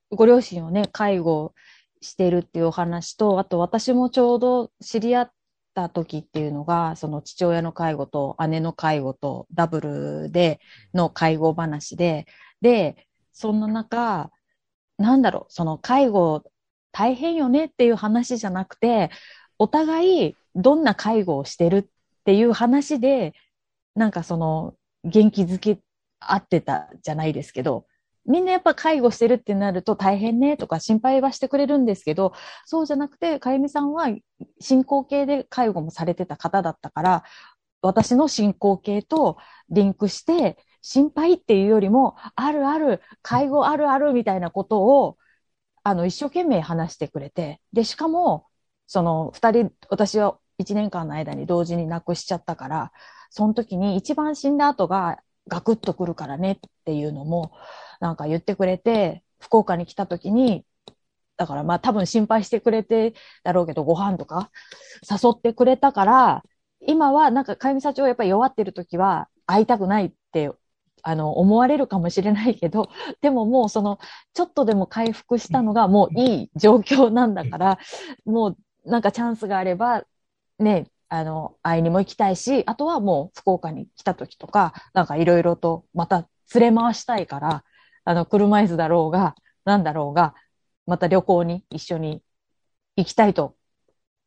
[0.09, 1.53] ご両親をね、介護
[2.01, 5.31] してるっていうお話と、あと私もちょうど知り合っ
[5.73, 10.59] た時っていうのが、その父親の介護と姉の介護とダブルで
[10.93, 12.25] の介護話で、
[12.61, 14.31] で、そんな中、
[14.97, 16.43] なんだろう、その介護
[16.91, 19.09] 大変よねっていう話じゃなくて、
[19.59, 21.85] お互いどんな介護をしてるっ
[22.25, 23.33] ていう話で、
[23.95, 25.79] なんかその元気づけ
[26.19, 27.85] 合ってたじゃないですけど、
[28.25, 32.33] みんなやっぱ介護してるってなると大変ねとか心配はしてくれるんですけど、
[32.65, 34.07] そうじゃなくて、かゆみさんは
[34.59, 37.23] 進行形で介護もされてた方だったから、
[37.81, 39.37] 私の進行形と
[39.69, 45.17] リンクして、心配っていうよりも、あるある、介護あるあるみたいなことを、
[45.83, 48.47] あの、一生懸命話してくれて、で、しかも、
[48.87, 52.91] その、二人、私は一年間の間に同時に亡くしちゃったから、
[53.29, 57.51] その時に一番死んだ後がガクッとくるからねっていうのも、
[57.99, 60.65] なんか言ってくれて、福岡に来た時に、
[61.37, 63.13] だからまあ多分心配してくれて
[63.43, 64.51] だろうけど、ご飯とか
[65.09, 66.43] 誘ってくれたから、
[66.87, 70.51] 今はなんか、かゆみ社長やっぱり弱ってる時は会いたくないって、
[71.03, 72.89] あの、思われるかもしれないけど、
[73.21, 73.99] でももうその、
[74.33, 77.79] ちょっとでも回復したのがもういい状況なんだから、
[78.25, 80.03] もうなんかチャンスがあれば、
[80.59, 87.63] ね、あの、会いにも行きたいし、あとはもう福岡に来た時とか、なんかいろいろとまた連れ回したいから、
[88.03, 89.35] あの、車椅子だろうが、
[89.65, 90.33] なんだろうが、
[90.85, 92.21] また旅行に一緒に
[92.95, 93.55] 行きたいと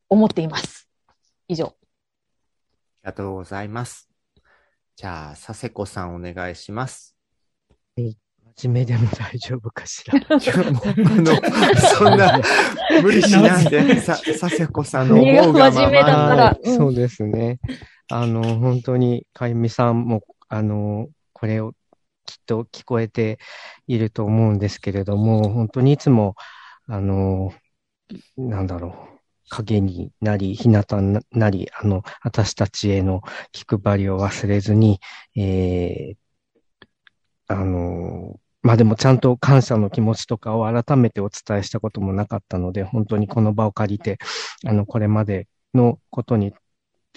[0.09, 0.89] 思っています。
[1.47, 1.65] 以上。
[1.65, 1.75] あり
[3.03, 4.09] がとうございます。
[4.95, 7.15] じゃあ、佐世子さんお願いします。
[7.97, 10.17] 真面目でも大丈夫かしら。
[10.17, 11.35] いやもうあの、
[11.79, 12.39] そんな、
[13.01, 16.27] 無理しないで、 さ、佐世子さんの思うがま真面目だま。
[16.29, 17.59] からうんはいそうですね。
[18.09, 21.73] あの、本当に、かゆみさんも、あの、これを
[22.25, 23.39] きっと聞こえて
[23.87, 26.35] いると思うんですけれども、本当にいつも、
[26.87, 27.51] あの、
[28.37, 29.19] なんだろう、
[29.49, 33.21] 影になり、日向になり、あの、私たちへの
[33.51, 34.99] 気配りを忘れずに、
[35.35, 36.17] えー
[37.47, 44.17] あの、まあでもちゃんと感謝の気持ちとかを改めてお伝えしたこともなかったので、本当にこの場を借りて、
[44.65, 46.53] あの、これまでのことに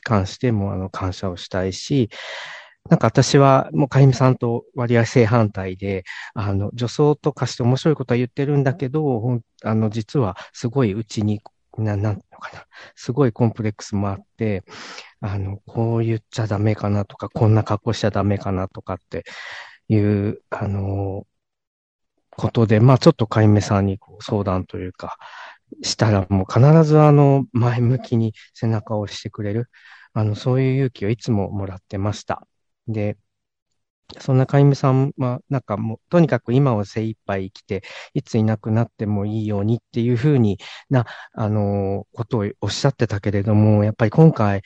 [0.02, 2.10] 関しても、あの、感謝をしたいし、
[2.88, 11.40] なんか私は、もう、かゆみさんと割合正反対で、あの、女装とかして面白いことは言ってるんだけど、あの、実はすごいうちに、
[11.76, 12.64] な、なんていうのかな、
[12.94, 14.64] すごいコンプレックスもあって、
[15.20, 19.24] あの、こう言っちゃダメかなとか、こんな格好しちゃダメかなとかって
[19.88, 21.26] いう、あの、
[22.30, 25.18] ことで、まあちょっとかゆめさんにこう相談というか、
[25.82, 29.70] したらもう必ずあの、前向きに背中を押してくれる、
[30.14, 32.46] あの、そういう勇気をいつももらってました。
[32.88, 33.16] で、
[34.20, 37.82] そんなかゆめさんは、なんかもう、とにかく今を精一杯生きて、
[38.14, 40.58] いついなくなってもいいようにっていうふうに
[40.90, 44.62] な、あの、ことをおっしゃってたけれども、やっぱり今回、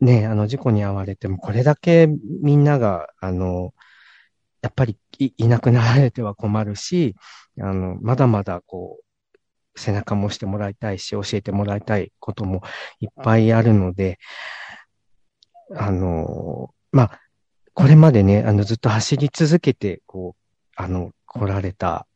[0.00, 2.06] ね、あの、事故に遭われても、これだけ
[2.42, 3.72] みんなが、あの、
[4.62, 7.14] やっぱりいいなくなられては困るし、
[7.60, 12.62] あの、まだまだこう、背中もしてもらいたいし、教えてもらいたいことも
[13.00, 14.18] いっぱいあるので、
[15.74, 17.20] あの、まあ、
[17.76, 20.42] これまでね、あの、ずっと走り続けて、こう、
[20.76, 22.06] あの、来られた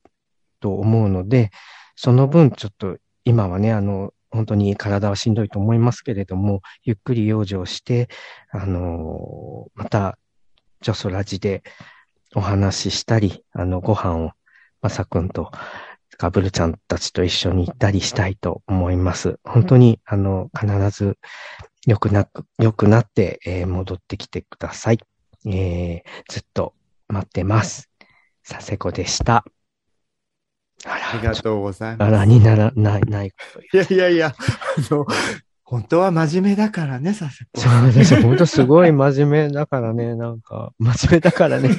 [0.59, 1.51] と思うので、
[1.97, 8.09] その分ちょっと今はね、あの、本当に体はしんどいと思いますけれども、ゆっくり養生して、
[8.51, 10.19] あの、また、
[10.81, 11.63] ジョソラジで
[12.35, 14.31] お話ししたり、あの、ご飯を、
[14.81, 15.51] まさくんと、
[16.17, 19.39] かぶるちゃんたちと一緒に行ったりしたいと思います。
[19.45, 21.19] 本当に、あの、必ず
[21.87, 24.99] 良くなく、良くなって、えー戻ってきてください。
[25.47, 26.74] えーずっと
[27.09, 27.88] 待ってます。
[28.49, 29.45] 佐世子でした。
[30.84, 32.12] あら、ありがとうございあます。
[32.12, 33.32] らにならない、ない
[33.72, 34.34] いやいやいや、あ
[34.95, 35.07] の、
[35.62, 38.22] 本当は真面目だからね、佐世子そうですよ。
[38.22, 41.68] 本当すごい真面目だからね、なんか、真面目だからね。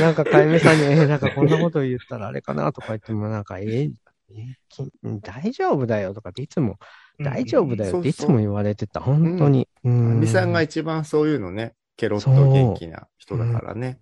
[0.00, 3.92] なんか、かゆみさんに、えーなんかこんなこと言ったらあれかなとか言っても、なんか、えー
[4.30, 4.90] えーき
[5.22, 6.78] 大丈夫だよとかっていつも、
[7.20, 9.00] 大丈夫だよっていつも言われてた。
[9.00, 9.68] 本当に。
[9.84, 10.20] うあん。
[10.20, 14.00] みさんが一番そういうのね、ケロッと元気な人だからね。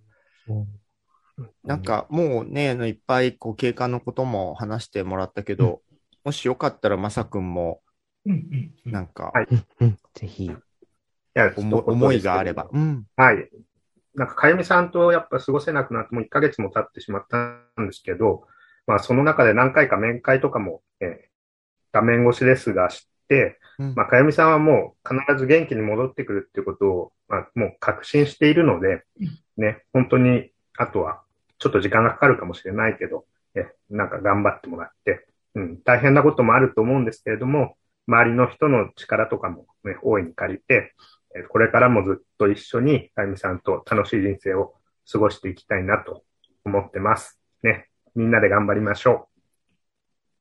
[1.65, 5.83] なん、かもうね、あのいっぱいこう経過のことも話してもらったけど、
[6.25, 7.81] もしよかったらまさくんも
[8.85, 9.33] なんか
[10.15, 10.51] ぜひ。
[11.57, 12.69] 思思いがあれば。
[12.73, 13.05] うん。
[13.17, 13.49] はい。
[14.15, 17.37] なんか、かゆみさんとやっぱ過ごせなくなってもう1ヶ月も経ってしまった
[17.81, 18.47] んですけど、
[18.87, 21.26] まあ、その中で何回か面会とかも、えー
[21.97, 29.05] 画面越しですがして、うんまあ、かゆみさんはもう必ず元気に戻ってくるっていうことを、まあ、もう確信しているので、
[29.57, 31.23] ね、本当に、あとは、
[31.59, 33.25] ちょっと時間がかかるかもしれないけど、
[33.55, 37.77] え、なんか頑張ってもらって、うん、大変なこともあると思うんですけれども、
[38.07, 40.95] 周りの人の力とかもね、大いに借りて、
[41.35, 44.75] えこれからもずっと一緒に、かゆみさんと楽しい人生を
[45.11, 46.23] 過ごしていきたいなと
[46.65, 47.41] 思ってます。
[47.63, 49.29] ね、みんなで頑張りましょ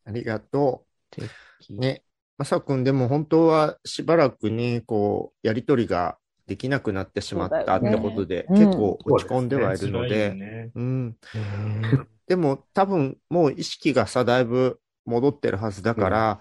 [0.06, 0.86] ありがと
[1.18, 1.45] う。
[1.70, 2.04] ね。
[2.38, 10.84] まさくんでも本当はしばらくね、こう、やりとりができなくなってしまったってことで、ね結構落ち込んではいるので、ねうん。
[10.84, 16.40] うんでも多分もう意識がさ、だいぶ戻ってるはずだから、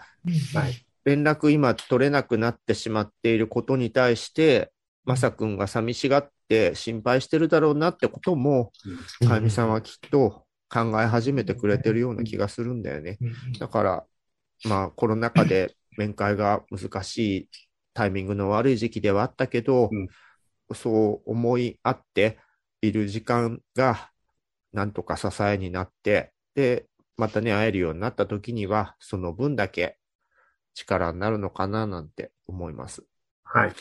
[0.55, 0.59] う。
[0.59, 0.87] はい。
[1.05, 4.73] 連絡今取れなくなってしまっていることに対して、
[5.05, 8.73] まさくんが寂しがって心配してるだろうなってことも、
[9.27, 13.19] かゆみさんはきっと考え始めてくれてるような気がするんだよね。
[13.59, 14.05] だから、
[14.65, 17.49] まあコロナ禍で面会が難しい
[17.93, 20.09] タイミングの悪い時期ではあったけど、うん
[20.73, 22.39] そう思い合って
[22.81, 24.11] いる時間が
[24.73, 26.87] なんとか支えになって、で、
[27.17, 29.99] またね、会えるようになった時には、その分だけ
[30.75, 33.05] 力になるのかななんて思います。
[33.45, 33.73] はい。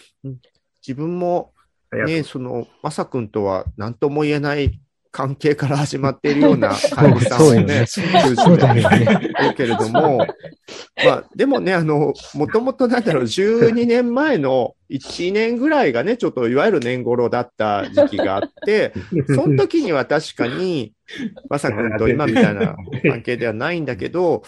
[0.86, 1.54] 自分も
[1.92, 4.80] ね、その、まさくんとは何とも言えない
[5.14, 8.02] 関係から始まっているようなかゆみさんをね、そ
[8.52, 9.32] うだよね。
[9.40, 10.26] いるけれども、
[11.06, 18.92] まあ、でもね、あの、もともとなんだろう、12年前の1年ぐらいがね、ちょっといわゆる年頃だった時期があって、
[19.30, 20.94] その時には確かに、
[21.48, 24.42] まさくんと今みたいな関係ではないんだけど、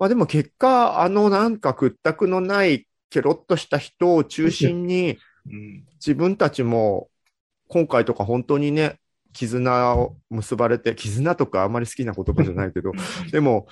[0.00, 5.84] まあでも結果、あのなんか屈託のないケロッとした人を中心に、うん。
[6.04, 7.08] 自分たちも
[7.68, 8.98] 今回とか本当にね、
[9.34, 12.92] 絆を結ばれて、絆とかあまり好きな言葉じゃないけど、
[13.30, 13.66] でも、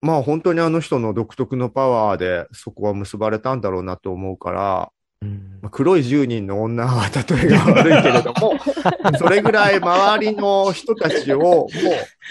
[0.00, 8.54] まあ本当にあの人の独特のパワーでそこは結ばれたんだろうなと思うから、うんまあ黒い10人の女は例えが悪いけれども、
[9.18, 11.68] それぐらい周りの人たちをも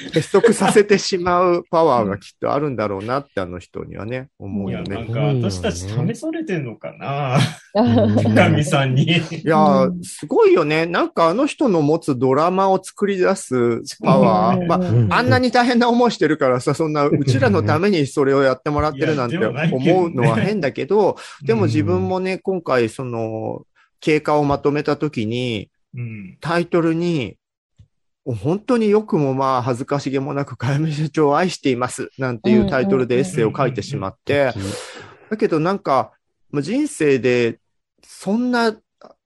[0.08, 5.14] う結束させてしまうパワーがきっとあるんだろうなってあの人にはね、思うよいや、なねん。
[5.14, 7.40] か私たち試されてんのかな？
[7.74, 9.04] うん神さんに。
[9.04, 9.10] い
[9.44, 10.86] やー、すごいよね。
[10.86, 14.66] なんかあの人の持つドラマを作り出すパワー。
[14.68, 23.66] まうんあ、あんなに大変な思いしてるからさ、そんな、うちらのためにそれをやってもらってるなんて思うのは変だけど、でも自分もね、今回その、
[24.00, 26.38] 経過をまとめたときに、うん。
[26.42, 27.38] タイトルに、
[28.26, 34.54] 本当によくもまあ恥ずかしげもなく、かやめ社長を愛していますなんていうタイトルでエッセイを書いてしまって、
[35.30, 36.12] だけどなんか、
[36.50, 37.60] まあ人生で
[38.04, 38.76] そんな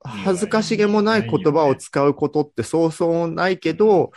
[0.04, 4.12] 恥ずかしげもない言葉を使うことってそうそうないけど、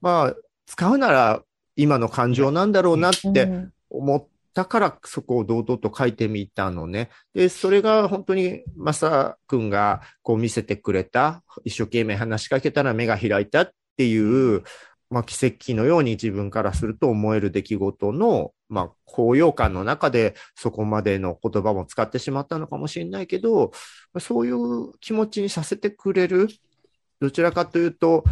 [0.00, 0.34] まあ、
[0.66, 1.42] 使うなら
[1.76, 7.10] 今の感情なんだろうなって思ったから、そこを堂々と書いてみたのね。
[7.34, 14.62] で、それが本当に、まさくんがこう見せてくれた、一生懸命話しかけたら目が開いたっていう、
[15.12, 23.72] まあ、奇跡のように自分からすると思える出来事の、まあ、高揚感の中でそこまでの言葉も使ってしまったのかもしれないけど、
[24.18, 26.48] そういう気持ちにさせてくれる、
[27.20, 28.24] どちらかというと、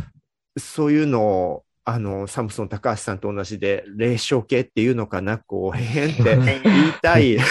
[0.58, 6.22] そういうのを、あの、サムソン高橋さんと同じで、霊障系っていうのかな、こう、へへんって。
[6.62, 7.36] 言いたい。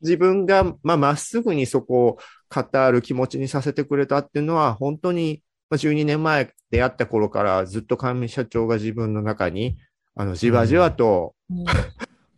[0.00, 2.18] 自分が、まあ、まっすぐにそこを
[2.54, 9.76] 語る気持ちにさせてくれたっていうのは、本当に、まあ、12年前出会った頃からずっと上社長が自分の中に、
[10.14, 11.34] あの、じわじわと、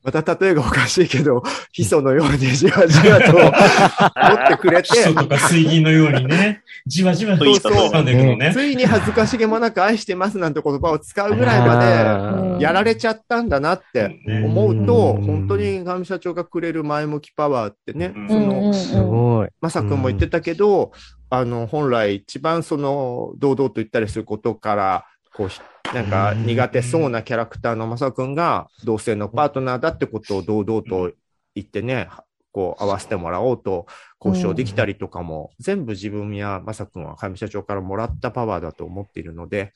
[0.03, 1.43] また例えがおかしいけど、
[1.73, 7.73] ヒ素のようにじわじわと持ってくれて、基礎とか水銀のようにね、じわじわとそうそう。
[7.89, 8.53] したんだけどね。
[8.55, 18.29] ついに恥ずかしげもなく愛してますなんて言葉を使うぐらいまあでやられちゃったんだなって思うと、うん本当に上社長がくれる前向きパワーってね、うん。
[18.29, 19.49] その、すごい。
[19.61, 20.93] まさくんも言ってたけど、
[21.31, 25.61] あの、本来一番その、堂々と言ったりすることから、こうひ、
[25.95, 31.13] なんか苦手そうなキャラクターのまさくんが同性のパートナーだってことを堂々と
[31.55, 32.09] 言ってね、
[32.53, 33.87] こう合わせてもらおうと
[34.23, 39.73] 交渉できたりとかも、全部自分やまさくんは上社長からもらったパワーだと思っているので、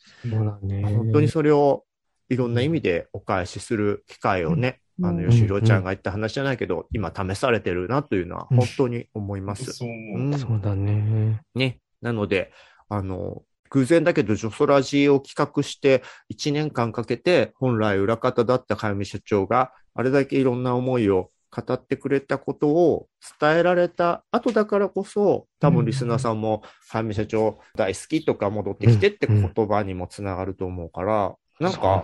[0.62, 0.82] ね。
[0.84, 1.84] 本当にそれを
[2.28, 9.72] いろんな意味でお返しする機会をね、うんあの、吉郎ちゃんが言った話じゃないけど、今試されてるなというのは本当に思います。
[9.72, 11.40] そうだね。
[11.54, 11.78] ね。
[12.00, 12.52] なので、
[12.88, 13.42] あの、
[13.72, 23.08] 偶然だけど、ジョソラジを企画して1年間かけて、本来裏方だったかゆみ社長が、あれだけいろんな思いを語ってくれたことを
[23.40, 32.02] 伝えられた後だからこそ、多分リスナーさんも、かゆみ社長大好きとか戻ってきてって言葉にもつながると思うから、なんか。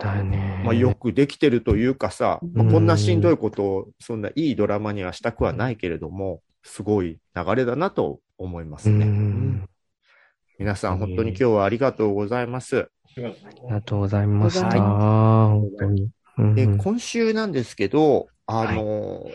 [0.63, 9.67] まあ、よくできてるというかさ、まあうんこんなしんどいことを、そんないいドラマにはしたくはないけれども、すごい流れだなと思いますね。
[10.59, 12.79] 皆さん、本当に今日はありがとうございます。
[12.79, 13.23] あり
[13.69, 14.67] がとうございました。
[14.67, 16.09] はい本当に。
[16.37, 19.31] うんで、今週なんですけど、あの、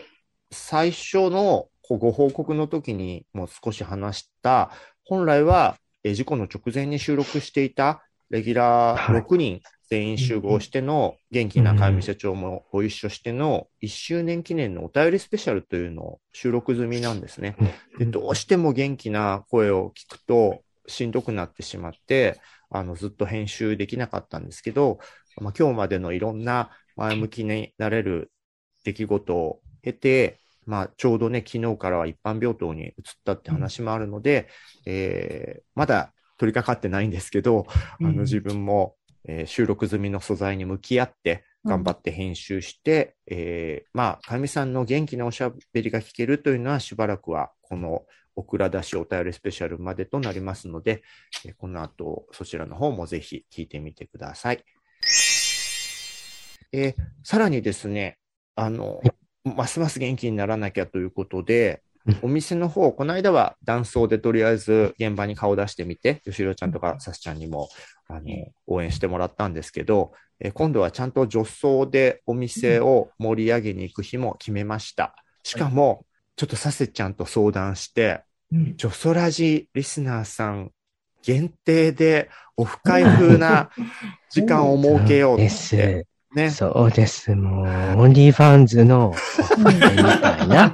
[0.51, 4.69] 最初のこうご報告の時にも少し話した、
[5.03, 17.55] 本来は、えー事故の直前に収録していたレギュラーはい6人全員集合しての元気な会見社長もご一緒しての1周年記念のお便りスペシャルというのを収録済みなんですね。
[17.97, 24.99] で、どうしても元気な声を聞くとしんどくなってしまって、あの、ずっと編集できなかったんですけど、
[25.41, 28.31] まあ、今日までのいろんな前向きになれる
[28.83, 34.47] 出来事を経て、まあ、ちょうどね、昨日からは一般病棟に移ったって話もあるので、
[34.85, 37.65] えーまだ取り掛かってないんですけど、
[38.01, 48.05] あの、自分も、えー収録済みの素材に向き合って、頑張って編集して、えーまあ、かみさんの元気なおしゃべりが聞けるというのはしばらくは、この、
[48.35, 51.03] オクラ出しお便りスペシャルまでとなりますので、
[51.45, 54.63] えーこの後、そちらの方もぜひ聞いてみてください。
[56.71, 58.17] えーさらにですね、
[58.55, 59.01] あの、
[59.43, 67.69] ますます元気にならなきゃということでうん、お店の方、この間は断層でとりあえず現場に顔出してみて、吉郎ちゃんとかさすちゃんにも、
[68.07, 68.21] あの、
[68.67, 75.15] 応援してもらったんですけど、えー今度はちゃんと女装でお店を盛り上げに行く日も決めました。
[75.43, 76.05] しかも、
[76.35, 78.21] ちょっとさせちゃんと相談して、
[78.51, 80.71] ジョソラジリスナーさん
[81.23, 83.69] 限定でオフ会風な
[84.29, 85.49] 時間を設けようっでて。
[85.49, 86.05] す。
[86.35, 86.51] ね。
[86.51, 87.33] そうです。
[87.33, 89.15] もう、オンリーファンズの、
[89.57, 90.69] みたいな。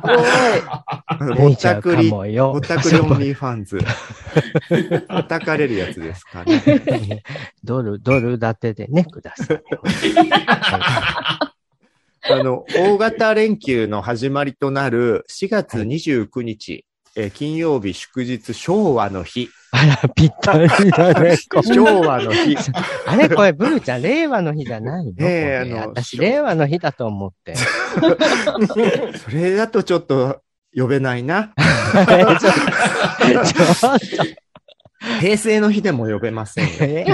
[1.37, 2.51] ぼっ出ちゃうかたくり、もよ。
[2.53, 3.79] ぼったくりオンリーファンズ。
[5.07, 7.23] 叩かれるやつですかね。
[7.63, 9.61] ドル、ドル建てでね、ください。
[12.23, 16.85] あの、大型連休の始まりとなる4月29日、
[17.15, 19.49] えー金曜日祝日昭和の日。
[19.71, 21.37] あら、ぴったりだね。
[21.51, 22.55] こ昭和の日。
[23.05, 27.55] あれこれ、ブルちゃん、令和の日じゃないの、ええあの私、令和の日だと思って。
[29.17, 30.41] それだとちょっと
[30.73, 31.53] 呼べないな。
[31.59, 32.55] ちょっ
[33.19, 34.50] と、
[35.19, 36.71] 平成の日でも呼べませんよ。
[36.81, 37.05] え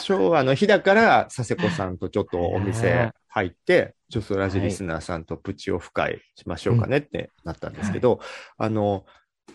[0.00, 8.20] 昭和の日だから、佐世子さんとちょっとお店入って、ジョソラジリスナーさんとプチオフ会しましょうかねってなったんですけど、
[8.56, 9.04] あの、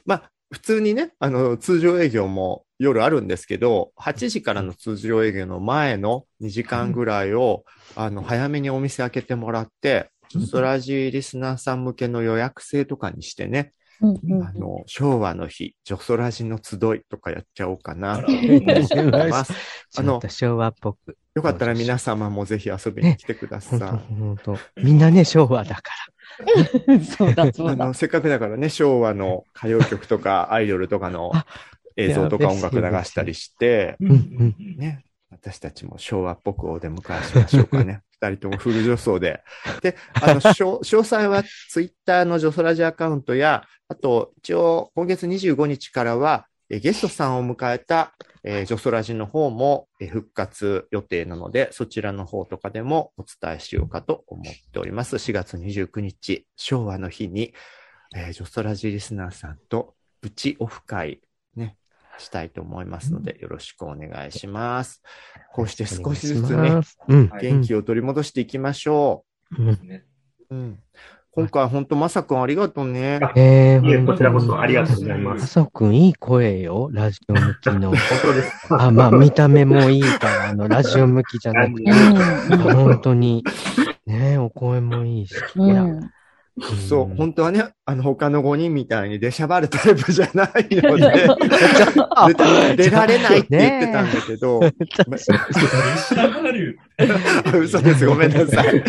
[0.05, 19.53] まあ、普通にね、あの、通常営業も夜あるんですけど、8時からの通常営業の前の2時間ぐらいを、あの、早めにお店開けてもらって、ジョソラジリスナーさん向けの予約制とかにしてね、うんうんあの、昭和の日、ジョソラジの集いとかやっちゃおうかなとえ思ってます。
[19.91, 21.17] ちょっと昭和っぽく。
[21.35, 23.79] よかったら皆様もぜひ遊びに来てください。
[23.79, 24.57] ほんと、ほんと。
[24.77, 25.81] みんなね、昭和だか
[27.17, 27.83] そうだ、そうだ。
[27.83, 31.31] あの、せっかくだからね、昭和の歌謡曲とかアイドルとかの
[31.97, 33.97] 映像とか音楽流したりして、
[35.29, 38.01] 私たちも昭和っぽくお出迎えしましょうかね。
[38.21, 39.41] 二人ともフル女装で。
[39.81, 48.13] で、あの、 詳細はツイッターのジョソラジアカウントや、あと、一応、今月25日からは、えゲストさんを迎えた、
[48.43, 55.15] えージョソラジの方も、えー復活予定なので、そちらの方とかでもお伝えしようかと思っております。
[55.15, 57.53] 4月29日、昭和の日に、
[58.15, 61.19] えージョソラジリスナーさんとプチオフ会、ね、
[62.19, 65.01] したいと思いますので、よろしくお願いします。
[65.53, 67.29] こうして少しずつね、うん。
[67.41, 69.25] 元気を取り戻していきましょ
[69.57, 69.69] うん。
[69.69, 69.79] う。
[70.51, 70.79] うん。
[71.31, 73.19] 今回本当まさくんありがとうね。
[73.35, 75.35] えー、こちらこそありがとうございま。
[75.35, 76.89] ますさくん、いい声よ。
[76.91, 77.89] ラジオ向きの。
[77.95, 78.51] 本当です。
[78.71, 81.91] あ、まあ、見た目もいいから、あの、 ラジオ向きじゃなくて、
[82.57, 83.43] 本当に。
[84.05, 85.35] ねお声もいいし。
[85.55, 86.11] いや、うん。
[86.61, 91.27] そう、本当はね、あの、他の5人みたいに出しゃばるタイプじゃないので、
[92.75, 94.59] 出出られないって言ってたんだけど、
[97.59, 98.83] 嘘です、ごめんなさい。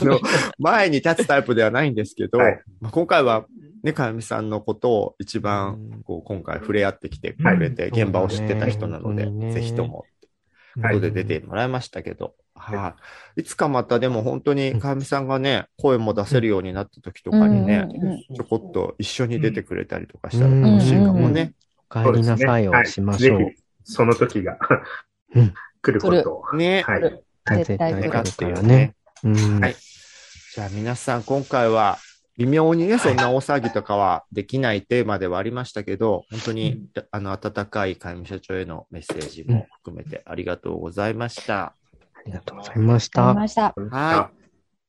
[0.00, 0.20] あの、
[0.58, 2.60] 前に立つタイプではないんですけど、はい。
[2.80, 3.46] まあ今回は、
[3.82, 7.90] ね、かやみさんのことを一番、こう、今回触れ合ってきてくれて、はい。
[7.90, 10.04] 現場を知ってた人なので、ぜひとも、
[10.74, 12.94] こはいこで出てもらいましたけど、は
[13.36, 13.40] い。
[13.40, 17.88] いつかまたでも本当に、かやみさんがね、声も出せるようになった時とかにね、
[18.34, 21.54] ちょこっと一緒に出てくれたりとかしたら楽しいかもね。
[21.90, 23.50] お帰りなさいをしましょう。
[23.84, 24.58] その時が
[25.34, 26.56] うん来ることを。
[26.56, 26.82] ね。
[26.82, 27.00] はい。
[27.64, 28.24] 絶対絶願っ
[28.66, 28.94] て。
[29.24, 29.60] うん。
[29.60, 29.76] はい
[30.54, 31.96] じゃあ皆さん今回は
[32.38, 41.62] 微妙にね、そんな大騒ぎとかはできないテーマではありましたけど、本当に、あの、温かい会務社長へのメッセージも含めてありがとうございました。
[41.64, 41.74] あ
[42.24, 43.38] りがとうございましたあり。
[43.38, 43.74] ました。
[43.90, 44.42] はい。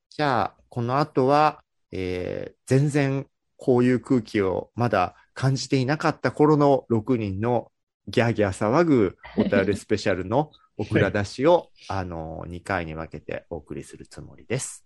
[0.09, 3.27] じゃあ、この後は、えー、全然
[3.57, 7.71] こういう空気をまだ感じていなかった頃の6人の
[8.07, 14.82] ギャーギャー騒ぐお便りスペシャルのオクラ出しを、 あの、2回に分けてお送りするつもりです。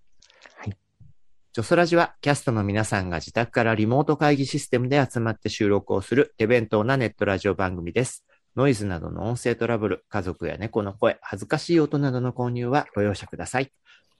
[1.57, 8.23] ジョソラジはキャストの皆さんが自宅からリモート会議システムで集まって収録をする手弁当なネットラジオ番組です。
[8.55, 13.71] ノイズなどの音声トラブル、家族や猫の声、恥ずかしい音などの購入はご容赦ください。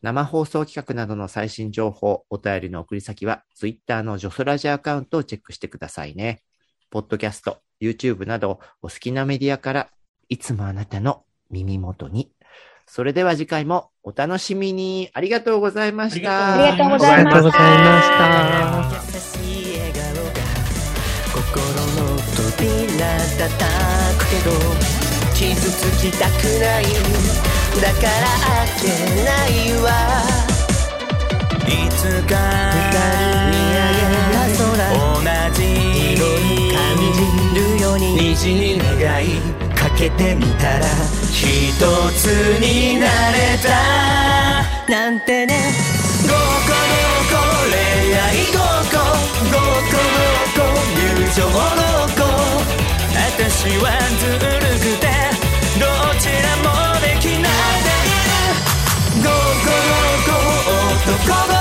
[0.01, 6.41] 生放送企画などの最新情報、お便りの送り先は、ツイッターのジョソラジアカウントをチェックしてくださいね。
[6.89, 9.89] ポッドキャスト、YouTube など、お好きなメディアから、
[10.27, 12.31] いつもあなたの耳元に。
[12.87, 15.09] それでは次回もお楽しみに。
[15.11, 16.53] ありがとうございました。
[16.53, 19.03] ありがとうございまありがとうございました。
[19.03, 20.31] 優しい笑顔が
[21.35, 23.03] 心の扉
[23.35, 23.51] 叩
[24.17, 24.55] くけど
[25.35, 26.31] 傷つきたく
[26.61, 26.83] ない
[27.81, 28.87] だから開け
[29.25, 29.91] ないわ
[31.67, 33.26] いつか
[37.97, 38.35] に。
[38.35, 39.39] 虹願い
[39.75, 40.85] かけてみたら
[41.31, 41.73] 一
[42.15, 42.27] つ
[42.59, 43.69] になれた。
[44.91, 45.73] なんてね。
[46.23, 47.75] ごこごこ恋
[48.15, 49.01] 愛ごこ
[49.43, 49.97] ごこ
[50.55, 51.01] ごこ友
[51.35, 51.51] 情ご
[52.15, 52.25] こ
[53.13, 53.85] 私は
[54.19, 55.05] ずるくて
[55.79, 55.85] ど
[56.19, 56.65] ちらも
[57.01, 57.51] できない
[57.83, 59.21] でいる。
[59.23, 59.67] ごこ
[60.25, 61.56] ごこ男ご